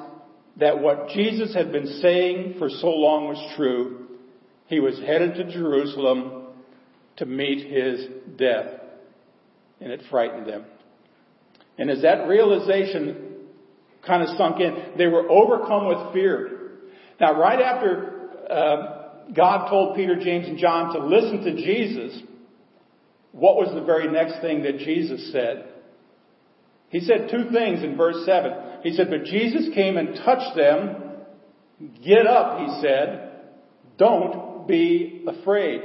that 0.60 0.78
what 0.78 1.08
Jesus 1.08 1.52
had 1.52 1.72
been 1.72 1.98
saying 2.00 2.54
for 2.60 2.70
so 2.70 2.90
long 2.90 3.26
was 3.26 3.54
true. 3.56 4.06
He 4.66 4.78
was 4.78 5.00
headed 5.00 5.34
to 5.34 5.52
Jerusalem 5.52 6.43
to 7.16 7.26
meet 7.26 7.70
his 7.70 8.06
death. 8.36 8.80
And 9.80 9.92
it 9.92 10.02
frightened 10.10 10.46
them. 10.46 10.64
And 11.78 11.90
as 11.90 12.02
that 12.02 12.28
realization 12.28 13.32
kind 14.06 14.22
of 14.22 14.36
sunk 14.36 14.60
in, 14.60 14.92
they 14.96 15.06
were 15.06 15.28
overcome 15.30 15.88
with 15.88 16.12
fear. 16.12 16.70
Now, 17.20 17.38
right 17.38 17.60
after 17.60 18.30
uh, 18.50 19.32
God 19.34 19.68
told 19.68 19.96
Peter, 19.96 20.16
James, 20.16 20.46
and 20.46 20.58
John 20.58 20.94
to 20.94 21.04
listen 21.04 21.44
to 21.44 21.54
Jesus, 21.56 22.22
what 23.32 23.56
was 23.56 23.74
the 23.74 23.82
very 23.82 24.10
next 24.10 24.40
thing 24.40 24.62
that 24.62 24.78
Jesus 24.78 25.32
said? 25.32 25.68
He 26.90 27.00
said 27.00 27.28
two 27.30 27.50
things 27.50 27.82
in 27.82 27.96
verse 27.96 28.24
7. 28.24 28.52
He 28.84 28.92
said, 28.92 29.10
But 29.10 29.24
Jesus 29.24 29.68
came 29.74 29.96
and 29.96 30.14
touched 30.24 30.56
them. 30.56 30.96
Get 32.04 32.26
up, 32.26 32.60
he 32.60 32.80
said. 32.80 33.32
Don't 33.98 34.68
be 34.68 35.24
afraid. 35.26 35.80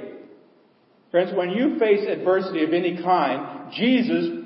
Friends, 1.11 1.31
when 1.35 1.49
you 1.49 1.79
face 1.79 2.07
adversity 2.07 2.63
of 2.63 2.71
any 2.71 3.01
kind, 3.01 3.71
Jesus, 3.73 4.39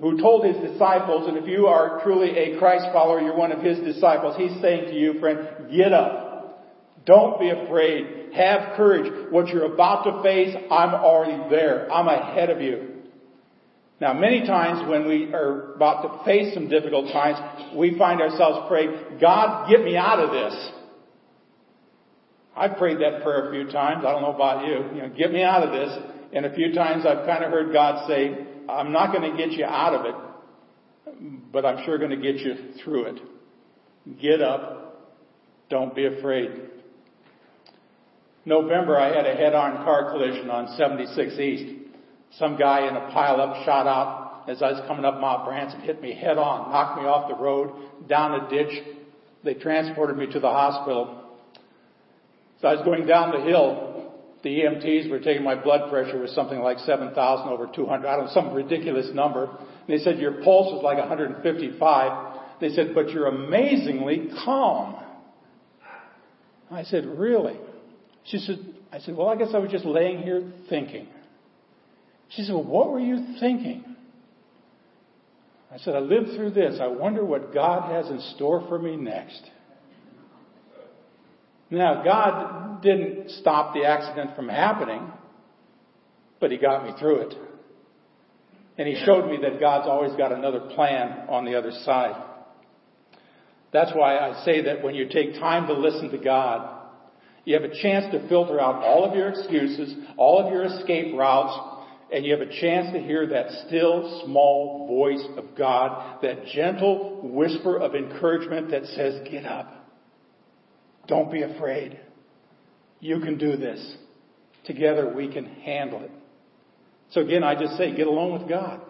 who 0.00 0.20
told 0.20 0.44
his 0.44 0.56
disciples, 0.72 1.28
and 1.28 1.36
if 1.36 1.46
you 1.46 1.66
are 1.66 2.02
truly 2.02 2.30
a 2.36 2.58
Christ 2.58 2.86
follower, 2.92 3.20
you're 3.20 3.36
one 3.36 3.52
of 3.52 3.62
his 3.62 3.78
disciples, 3.78 4.36
he's 4.36 4.60
saying 4.60 4.86
to 4.86 4.94
you, 4.94 5.20
friend, 5.20 5.70
get 5.70 5.92
up. 5.92 6.32
Don't 7.06 7.38
be 7.38 7.50
afraid. 7.50 8.32
Have 8.34 8.76
courage. 8.76 9.30
What 9.30 9.48
you're 9.48 9.72
about 9.72 10.04
to 10.04 10.22
face, 10.22 10.54
I'm 10.70 10.94
already 10.94 11.50
there. 11.50 11.92
I'm 11.92 12.08
ahead 12.08 12.50
of 12.50 12.60
you. 12.60 12.88
Now, 14.00 14.12
many 14.12 14.44
times 14.44 14.88
when 14.88 15.06
we 15.06 15.32
are 15.32 15.74
about 15.74 16.02
to 16.02 16.24
face 16.24 16.52
some 16.54 16.68
difficult 16.68 17.12
times, 17.12 17.38
we 17.76 17.96
find 17.96 18.20
ourselves 18.20 18.66
praying, 18.68 19.18
God, 19.20 19.70
get 19.70 19.84
me 19.84 19.96
out 19.96 20.18
of 20.18 20.32
this. 20.32 20.70
I've 22.56 22.76
prayed 22.76 22.98
that 22.98 23.22
prayer 23.22 23.48
a 23.48 23.52
few 23.52 23.72
times. 23.72 24.04
I 24.04 24.12
don't 24.12 24.22
know 24.22 24.34
about 24.34 24.66
you. 24.66 24.96
You 24.96 25.02
know, 25.02 25.14
get 25.16 25.32
me 25.32 25.42
out 25.42 25.62
of 25.62 25.72
this. 25.72 25.98
And 26.34 26.46
a 26.46 26.54
few 26.54 26.74
times 26.74 27.04
I've 27.06 27.26
kind 27.26 27.44
of 27.44 27.50
heard 27.50 27.72
God 27.72 28.06
say, 28.08 28.46
I'm 28.68 28.92
not 28.92 29.12
going 29.12 29.30
to 29.30 29.36
get 29.36 29.52
you 29.52 29.64
out 29.64 29.94
of 29.94 30.06
it, 30.06 31.34
but 31.52 31.64
I'm 31.64 31.84
sure 31.84 31.98
going 31.98 32.10
to 32.10 32.16
get 32.16 32.36
you 32.36 32.74
through 32.82 33.04
it. 33.06 33.20
Get 34.20 34.40
up. 34.40 35.10
Don't 35.68 35.94
be 35.94 36.06
afraid. 36.06 36.50
November, 38.44 38.98
I 38.98 39.14
had 39.14 39.26
a 39.26 39.34
head-on 39.34 39.84
car 39.84 40.10
collision 40.10 40.50
on 40.50 40.76
76 40.76 41.38
East. 41.38 41.74
Some 42.38 42.58
guy 42.58 42.88
in 42.88 42.96
a 42.96 43.12
pileup 43.12 43.64
shot 43.64 43.86
out 43.86 44.22
as 44.48 44.62
I 44.62 44.72
was 44.72 44.82
coming 44.86 45.04
up 45.04 45.20
Mount 45.20 45.44
Branson, 45.44 45.80
hit 45.80 46.02
me 46.02 46.14
head 46.14 46.38
on, 46.38 46.70
knocked 46.70 47.00
me 47.00 47.06
off 47.06 47.28
the 47.28 47.36
road, 47.36 47.72
down 48.08 48.34
a 48.34 48.50
ditch. 48.50 48.82
They 49.44 49.54
transported 49.54 50.16
me 50.16 50.26
to 50.32 50.40
the 50.40 50.48
hospital. 50.48 51.21
So 52.62 52.68
I 52.68 52.74
was 52.74 52.84
going 52.84 53.06
down 53.06 53.32
the 53.32 53.44
hill 53.44 53.92
the 54.42 54.48
EMTs 54.48 55.08
were 55.08 55.20
taking 55.20 55.44
my 55.44 55.54
blood 55.54 55.88
pressure 55.88 56.18
was 56.18 56.34
something 56.34 56.58
like 56.58 56.78
7,000 56.80 57.48
over 57.48 57.68
200. 57.72 58.06
I 58.06 58.16
don't 58.16 58.26
know, 58.26 58.32
some 58.32 58.52
ridiculous 58.52 59.08
number. 59.14 59.44
And 59.44 59.88
they 59.88 59.98
said, 59.98 60.18
your 60.18 60.42
pulse 60.42 60.72
was 60.72 60.82
like 60.82 60.98
155. 60.98 62.40
They 62.60 62.70
said, 62.70 62.92
but 62.94 63.10
you're 63.10 63.28
amazingly 63.28 64.30
calm. 64.44 64.96
I 66.70 66.82
said, 66.82 67.06
really? 67.06 67.56
She 68.24 68.38
said, 68.38 68.58
I 68.90 68.98
said, 68.98 69.16
well, 69.16 69.28
I 69.28 69.36
guess 69.36 69.50
I 69.54 69.58
was 69.58 69.70
just 69.70 69.84
laying 69.84 70.22
here 70.22 70.52
thinking. 70.68 71.06
She 72.30 72.42
said, 72.42 72.54
well, 72.54 72.64
what 72.64 72.90
were 72.90 73.00
you 73.00 73.36
thinking? 73.38 73.84
I 75.72 75.78
said, 75.78 75.94
I 75.94 76.00
lived 76.00 76.34
through 76.34 76.50
this. 76.50 76.80
I 76.80 76.88
wonder 76.88 77.24
what 77.24 77.54
God 77.54 77.92
has 77.92 78.10
in 78.10 78.20
store 78.34 78.66
for 78.68 78.78
me 78.78 78.96
next. 78.96 79.42
Now, 81.72 82.04
God 82.04 82.82
didn't 82.82 83.30
stop 83.30 83.72
the 83.72 83.84
accident 83.84 84.36
from 84.36 84.46
happening, 84.46 85.10
but 86.38 86.50
He 86.50 86.58
got 86.58 86.84
me 86.84 86.92
through 87.00 87.28
it. 87.28 87.34
And 88.76 88.86
He 88.86 89.02
showed 89.06 89.30
me 89.30 89.38
that 89.40 89.58
God's 89.58 89.88
always 89.88 90.14
got 90.16 90.32
another 90.32 90.60
plan 90.74 91.26
on 91.30 91.46
the 91.46 91.56
other 91.56 91.70
side. 91.82 92.22
That's 93.72 93.90
why 93.94 94.18
I 94.18 94.44
say 94.44 94.64
that 94.64 94.82
when 94.82 94.94
you 94.94 95.08
take 95.08 95.34
time 95.36 95.66
to 95.68 95.72
listen 95.72 96.10
to 96.10 96.18
God, 96.18 96.78
you 97.46 97.54
have 97.54 97.64
a 97.64 97.82
chance 97.82 98.12
to 98.12 98.28
filter 98.28 98.60
out 98.60 98.84
all 98.84 99.06
of 99.08 99.16
your 99.16 99.30
excuses, 99.30 99.94
all 100.18 100.44
of 100.44 100.52
your 100.52 100.64
escape 100.64 101.14
routes, 101.16 101.58
and 102.12 102.26
you 102.26 102.32
have 102.36 102.46
a 102.46 102.60
chance 102.60 102.92
to 102.92 103.00
hear 103.00 103.26
that 103.28 103.46
still 103.66 104.22
small 104.26 104.86
voice 104.86 105.24
of 105.38 105.56
God, 105.56 106.20
that 106.22 106.44
gentle 106.54 107.20
whisper 107.22 107.78
of 107.78 107.94
encouragement 107.94 108.70
that 108.72 108.84
says, 108.84 109.26
get 109.30 109.46
up. 109.46 109.81
Don't 111.06 111.30
be 111.30 111.42
afraid. 111.42 111.98
You 113.00 113.20
can 113.20 113.38
do 113.38 113.56
this. 113.56 113.96
Together 114.64 115.12
we 115.14 115.32
can 115.32 115.44
handle 115.44 116.02
it. 116.02 116.10
So 117.10 117.20
again, 117.20 117.44
I 117.44 117.54
just 117.60 117.76
say, 117.76 117.94
get 117.94 118.06
along 118.06 118.32
with 118.32 118.48
God. 118.48 118.80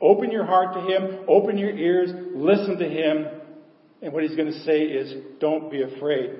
Open 0.00 0.30
your 0.30 0.44
heart 0.44 0.74
to 0.74 0.80
Him, 0.80 1.24
open 1.28 1.56
your 1.56 1.70
ears, 1.70 2.10
listen 2.34 2.78
to 2.78 2.88
Him, 2.88 3.26
and 4.02 4.12
what 4.12 4.22
He's 4.22 4.36
going 4.36 4.52
to 4.52 4.60
say 4.64 4.82
is, 4.82 5.14
don't 5.40 5.70
be 5.70 5.82
afraid. 5.82 6.30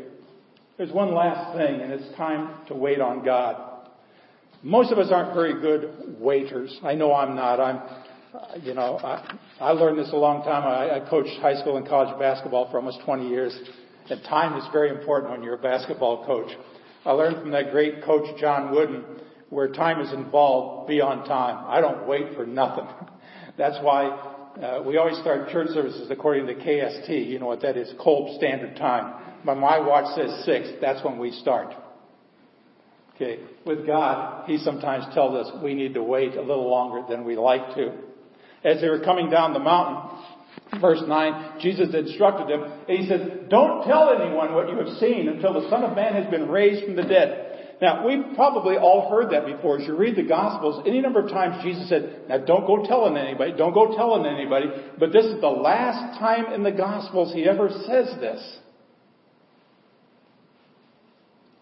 There's 0.76 0.92
one 0.92 1.14
last 1.14 1.56
thing, 1.56 1.80
and 1.80 1.92
it's 1.92 2.16
time 2.16 2.66
to 2.66 2.74
wait 2.74 3.00
on 3.00 3.24
God. 3.24 3.88
Most 4.62 4.90
of 4.90 4.98
us 4.98 5.08
aren't 5.10 5.34
very 5.34 5.60
good 5.60 6.16
waiters. 6.18 6.78
I 6.82 6.94
know 6.94 7.14
I'm 7.14 7.36
not. 7.36 7.60
I'm, 7.60 7.76
uh, 7.76 8.56
you 8.62 8.74
know, 8.74 8.98
I, 8.98 9.38
I 9.60 9.70
learned 9.70 9.98
this 9.98 10.10
a 10.12 10.16
long 10.16 10.42
time. 10.42 10.64
I, 10.64 10.96
I 10.96 11.08
coached 11.08 11.38
high 11.40 11.60
school 11.60 11.76
and 11.76 11.86
college 11.86 12.18
basketball 12.18 12.70
for 12.70 12.78
almost 12.78 12.98
20 13.04 13.28
years, 13.28 13.56
and 14.10 14.22
time 14.24 14.58
is 14.58 14.64
very 14.72 14.90
important 14.90 15.32
when 15.32 15.42
you're 15.42 15.54
a 15.54 15.62
basketball 15.62 16.26
coach. 16.26 16.50
I 17.04 17.12
learned 17.12 17.40
from 17.40 17.50
that 17.52 17.70
great 17.70 18.04
coach 18.04 18.38
John 18.38 18.74
Wooden, 18.74 19.04
where 19.50 19.68
time 19.68 20.00
is 20.00 20.12
involved, 20.12 20.88
be 20.88 21.00
on 21.00 21.26
time. 21.26 21.64
I 21.68 21.80
don't 21.80 22.06
wait 22.06 22.34
for 22.34 22.46
nothing. 22.46 22.86
That's 23.58 23.76
why 23.82 24.06
uh, 24.60 24.82
we 24.84 24.96
always 24.96 25.18
start 25.18 25.48
church 25.50 25.68
services 25.68 26.08
according 26.10 26.46
to 26.46 26.54
KST. 26.54 27.28
You 27.28 27.38
know 27.38 27.46
what 27.46 27.62
that 27.62 27.76
is? 27.76 27.92
Kolb 28.02 28.36
Standard 28.36 28.76
Time. 28.76 29.22
But 29.44 29.56
my 29.56 29.78
watch 29.78 30.14
says 30.16 30.44
six. 30.44 30.68
That's 30.80 31.04
when 31.04 31.18
we 31.18 31.30
start. 31.32 31.74
Okay. 33.14 33.40
With 33.64 33.86
God, 33.86 34.48
He 34.48 34.58
sometimes 34.58 35.04
tells 35.14 35.46
us 35.46 35.62
we 35.62 35.74
need 35.74 35.94
to 35.94 36.02
wait 36.02 36.34
a 36.34 36.40
little 36.40 36.68
longer 36.68 37.04
than 37.08 37.24
we 37.24 37.36
like 37.36 37.74
to. 37.74 37.92
As 38.64 38.80
they 38.80 38.88
were 38.88 39.00
coming 39.00 39.30
down 39.30 39.52
the 39.52 39.58
mountain, 39.58 40.13
verse 40.80 41.02
9, 41.06 41.60
Jesus 41.60 41.94
instructed 41.94 42.48
them, 42.48 42.70
and 42.88 42.98
He 42.98 43.08
said, 43.08 43.48
don't 43.48 43.86
tell 43.86 44.10
anyone 44.10 44.54
what 44.54 44.68
you 44.68 44.76
have 44.78 44.96
seen 44.98 45.28
until 45.28 45.54
the 45.54 45.68
Son 45.70 45.84
of 45.84 45.96
Man 45.96 46.14
has 46.14 46.30
been 46.30 46.48
raised 46.48 46.84
from 46.84 46.96
the 46.96 47.02
dead. 47.02 47.76
Now, 47.82 48.06
we've 48.06 48.34
probably 48.34 48.76
all 48.76 49.10
heard 49.10 49.32
that 49.32 49.46
before. 49.46 49.80
As 49.80 49.86
you 49.86 49.96
read 49.96 50.16
the 50.16 50.22
Gospels, 50.22 50.84
any 50.86 51.00
number 51.00 51.20
of 51.20 51.30
times 51.30 51.62
Jesus 51.62 51.88
said, 51.88 52.22
now 52.28 52.38
don't 52.38 52.66
go 52.66 52.84
telling 52.86 53.16
anybody, 53.16 53.52
don't 53.56 53.74
go 53.74 53.96
telling 53.96 54.26
anybody, 54.26 54.66
but 54.98 55.12
this 55.12 55.24
is 55.24 55.40
the 55.40 55.48
last 55.48 56.18
time 56.18 56.52
in 56.52 56.62
the 56.62 56.72
Gospels 56.72 57.34
He 57.34 57.48
ever 57.48 57.70
says 57.70 58.14
this. 58.20 58.58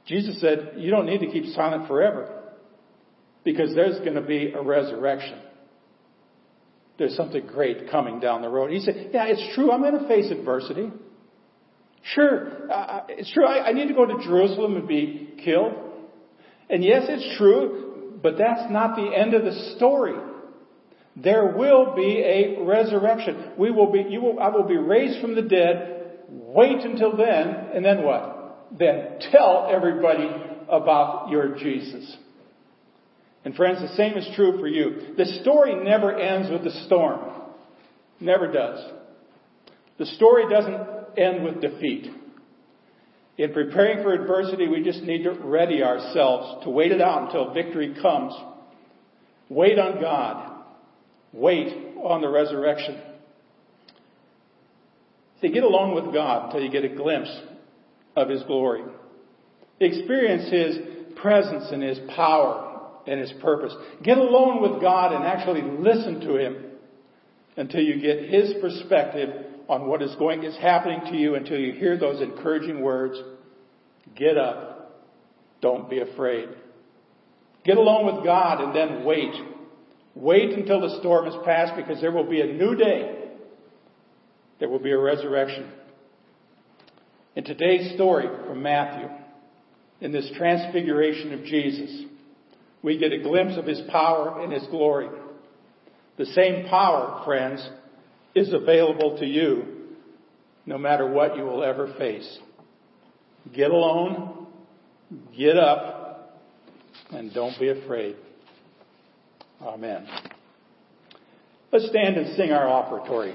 Jesus 0.07 0.41
said, 0.41 0.75
you 0.77 0.91
don't 0.91 1.07
need 1.07 1.21
to 1.21 1.29
keep 1.29 1.47
silent 1.55 1.87
forever 1.89 2.43
because 3.45 3.75
there's 3.75 3.99
going 4.01 4.15
to 4.15 4.21
be 4.21 4.53
a 4.53 4.63
resurrection. 4.63 5.39
There's 6.99 7.17
something 7.17 7.47
great 7.47 7.91
coming 7.91 8.21
down 8.21 8.43
the 8.43 8.49
road. 8.49 8.71
He 8.71 8.81
said, 8.81 9.11
yeah, 9.13 9.25
it's 9.27 9.55
true. 9.55 9.73
I'm 9.73 9.81
going 9.81 9.99
to 9.99 10.09
face 10.09 10.31
adversity. 10.31 10.91
Sure, 12.03 12.71
uh, 12.71 13.03
it's 13.09 13.33
true. 13.33 13.47
I, 13.47 13.69
I 13.69 13.73
need 13.73 13.89
to 13.89 13.95
go 13.95 14.05
to 14.05 14.25
Jerusalem 14.25 14.77
and 14.77 14.89
be 14.89 15.35
killed. 15.45 15.73
And 16.69 16.85
yes, 16.85 17.05
it's 17.09 17.39
true, 17.39 18.19
but 18.23 18.37
that's 18.39 18.71
not 18.71 18.97
the 18.97 19.11
end 19.15 19.35
of 19.35 19.45
the 19.45 19.75
story. 19.77 20.15
There 21.17 21.55
will 21.57 21.95
be 21.95 22.19
a 22.19 22.63
resurrection. 22.65 23.53
We 23.59 23.71
will 23.71 23.93
be, 23.93 24.05
you 24.09 24.21
will, 24.21 24.41
I 24.41 24.49
will 24.49 24.67
be 24.67 24.77
raised 24.77 25.21
from 25.21 25.35
the 25.35 25.43
dead. 25.43 26.19
Wait 26.29 26.81
until 26.81 27.17
then, 27.17 27.49
and 27.75 27.85
then 27.85 28.03
what? 28.03 28.43
then 28.79 29.19
tell 29.31 29.69
everybody 29.71 30.29
about 30.69 31.29
your 31.31 31.57
Jesus. 31.57 32.17
And 33.45 33.55
friends, 33.55 33.81
the 33.81 33.97
same 33.97 34.17
is 34.17 34.29
true 34.37 34.59
for 34.59 34.69
you. 34.69 35.15
The 35.17 35.41
story 35.43 35.75
never 35.75 36.17
ends 36.17 36.51
with 36.51 36.63
the 36.63 36.85
storm. 36.87 37.21
Never 38.21 38.51
does. 38.51 38.93
The 39.99 40.07
story 40.07 40.49
doesn't 40.49 41.19
end 41.19 41.45
with 41.45 41.61
defeat. 41.61 42.11
In 43.39 43.53
preparing 43.53 44.03
for 44.03 44.13
adversity, 44.13 44.69
we 44.69 44.85
just 44.85 45.03
need 45.03 45.25
to 45.25 45.33
ready 45.33 45.83
ourselves 45.83 46.65
to 46.65 46.71
wait 46.71 46.93
it 46.93 47.01
out 47.01 47.27
until 47.27 47.53
victory 47.53 47.95
comes. 48.01 48.35
Wait 49.49 49.79
on 49.79 50.01
God. 50.01 50.63
Wait 51.33 51.97
on 51.97 52.21
the 52.21 52.29
resurrection. 52.29 53.01
To 55.41 55.49
get 55.49 55.65
along 55.65 55.95
with 55.95 56.15
God 56.15 56.47
until 56.47 56.61
you 56.61 56.71
get 56.71 56.85
a 56.85 56.95
glimpse 56.95 57.35
of 58.15 58.29
His 58.29 58.43
glory. 58.45 58.85
Experience 59.81 60.51
His 60.51 61.17
presence 61.17 61.65
and 61.73 61.83
His 61.83 61.99
power 62.15 62.62
and 63.07 63.21
His 63.21 63.33
purpose. 63.41 63.75
Get 64.03 64.19
alone 64.19 64.63
with 64.63 64.81
God 64.81 65.13
and 65.13 65.25
actually 65.25 65.63
listen 65.63 66.21
to 66.21 66.37
Him 66.37 66.65
until 67.57 67.81
you 67.81 68.01
get 68.01 68.29
His 68.29 68.55
perspective 68.61 69.47
on 69.69 69.87
what 69.87 70.03
is 70.03 70.15
going, 70.17 70.43
is 70.43 70.57
happening 70.57 71.01
to 71.13 71.17
you 71.17 71.35
until 71.35 71.59
you 71.59 71.73
hear 71.73 71.97
those 71.97 72.21
encouraging 72.21 72.83
words. 72.83 73.19
Get 74.17 74.37
up. 74.37 75.03
Don't 75.61 75.89
be 75.89 76.01
afraid. 76.01 76.49
Get 77.65 77.77
alone 77.77 78.15
with 78.15 78.25
God 78.25 78.61
and 78.61 78.75
then 78.75 79.05
wait. 79.05 79.33
Wait 80.15 80.51
until 80.51 80.81
the 80.81 80.99
storm 81.01 81.25
has 81.25 81.35
passed 81.45 81.75
because 81.77 82.01
there 82.01 82.11
will 82.11 82.29
be 82.29 82.41
a 82.41 82.47
new 82.47 82.75
day. 82.75 83.19
There 84.59 84.69
will 84.69 84.81
be 84.81 84.91
a 84.91 84.99
resurrection. 84.99 85.71
In 87.35 87.45
today's 87.45 87.95
story 87.95 88.27
from 88.47 88.63
Matthew, 88.63 89.09
in 90.01 90.13
this 90.13 90.31
transfiguration 90.37 91.33
of 91.33 91.45
Jesus, 91.45 92.05
we 92.83 92.99
get 92.99 93.13
a 93.13 93.19
glimpse 93.19 93.57
of 93.57 93.67
his 93.67 93.81
power 93.91 94.41
and 94.43 94.53
his 94.53 94.65
glory. 94.71 95.09
The 96.19 96.27
same 96.27 96.69
power, 96.69 97.23
friends, 97.25 97.67
is 98.35 98.53
available 98.53 99.19
to 99.19 99.27
you 99.27 99.83
no 100.67 100.79
matter 100.79 101.07
what 101.07 101.37
you 101.37 101.43
will 101.43 101.63
ever 101.63 101.95
face. 101.99 102.39
Get 103.55 103.71
alone, 103.71 104.47
get 105.37 105.57
up, 105.57 106.41
and 107.11 107.33
don't 107.33 107.59
be 107.59 107.69
afraid. 107.69 108.17
Amen. 109.61 110.07
Let's 111.73 111.89
stand 111.89 112.17
and 112.17 112.37
sing 112.37 112.53
our 112.53 112.67
offertory. 112.69 113.35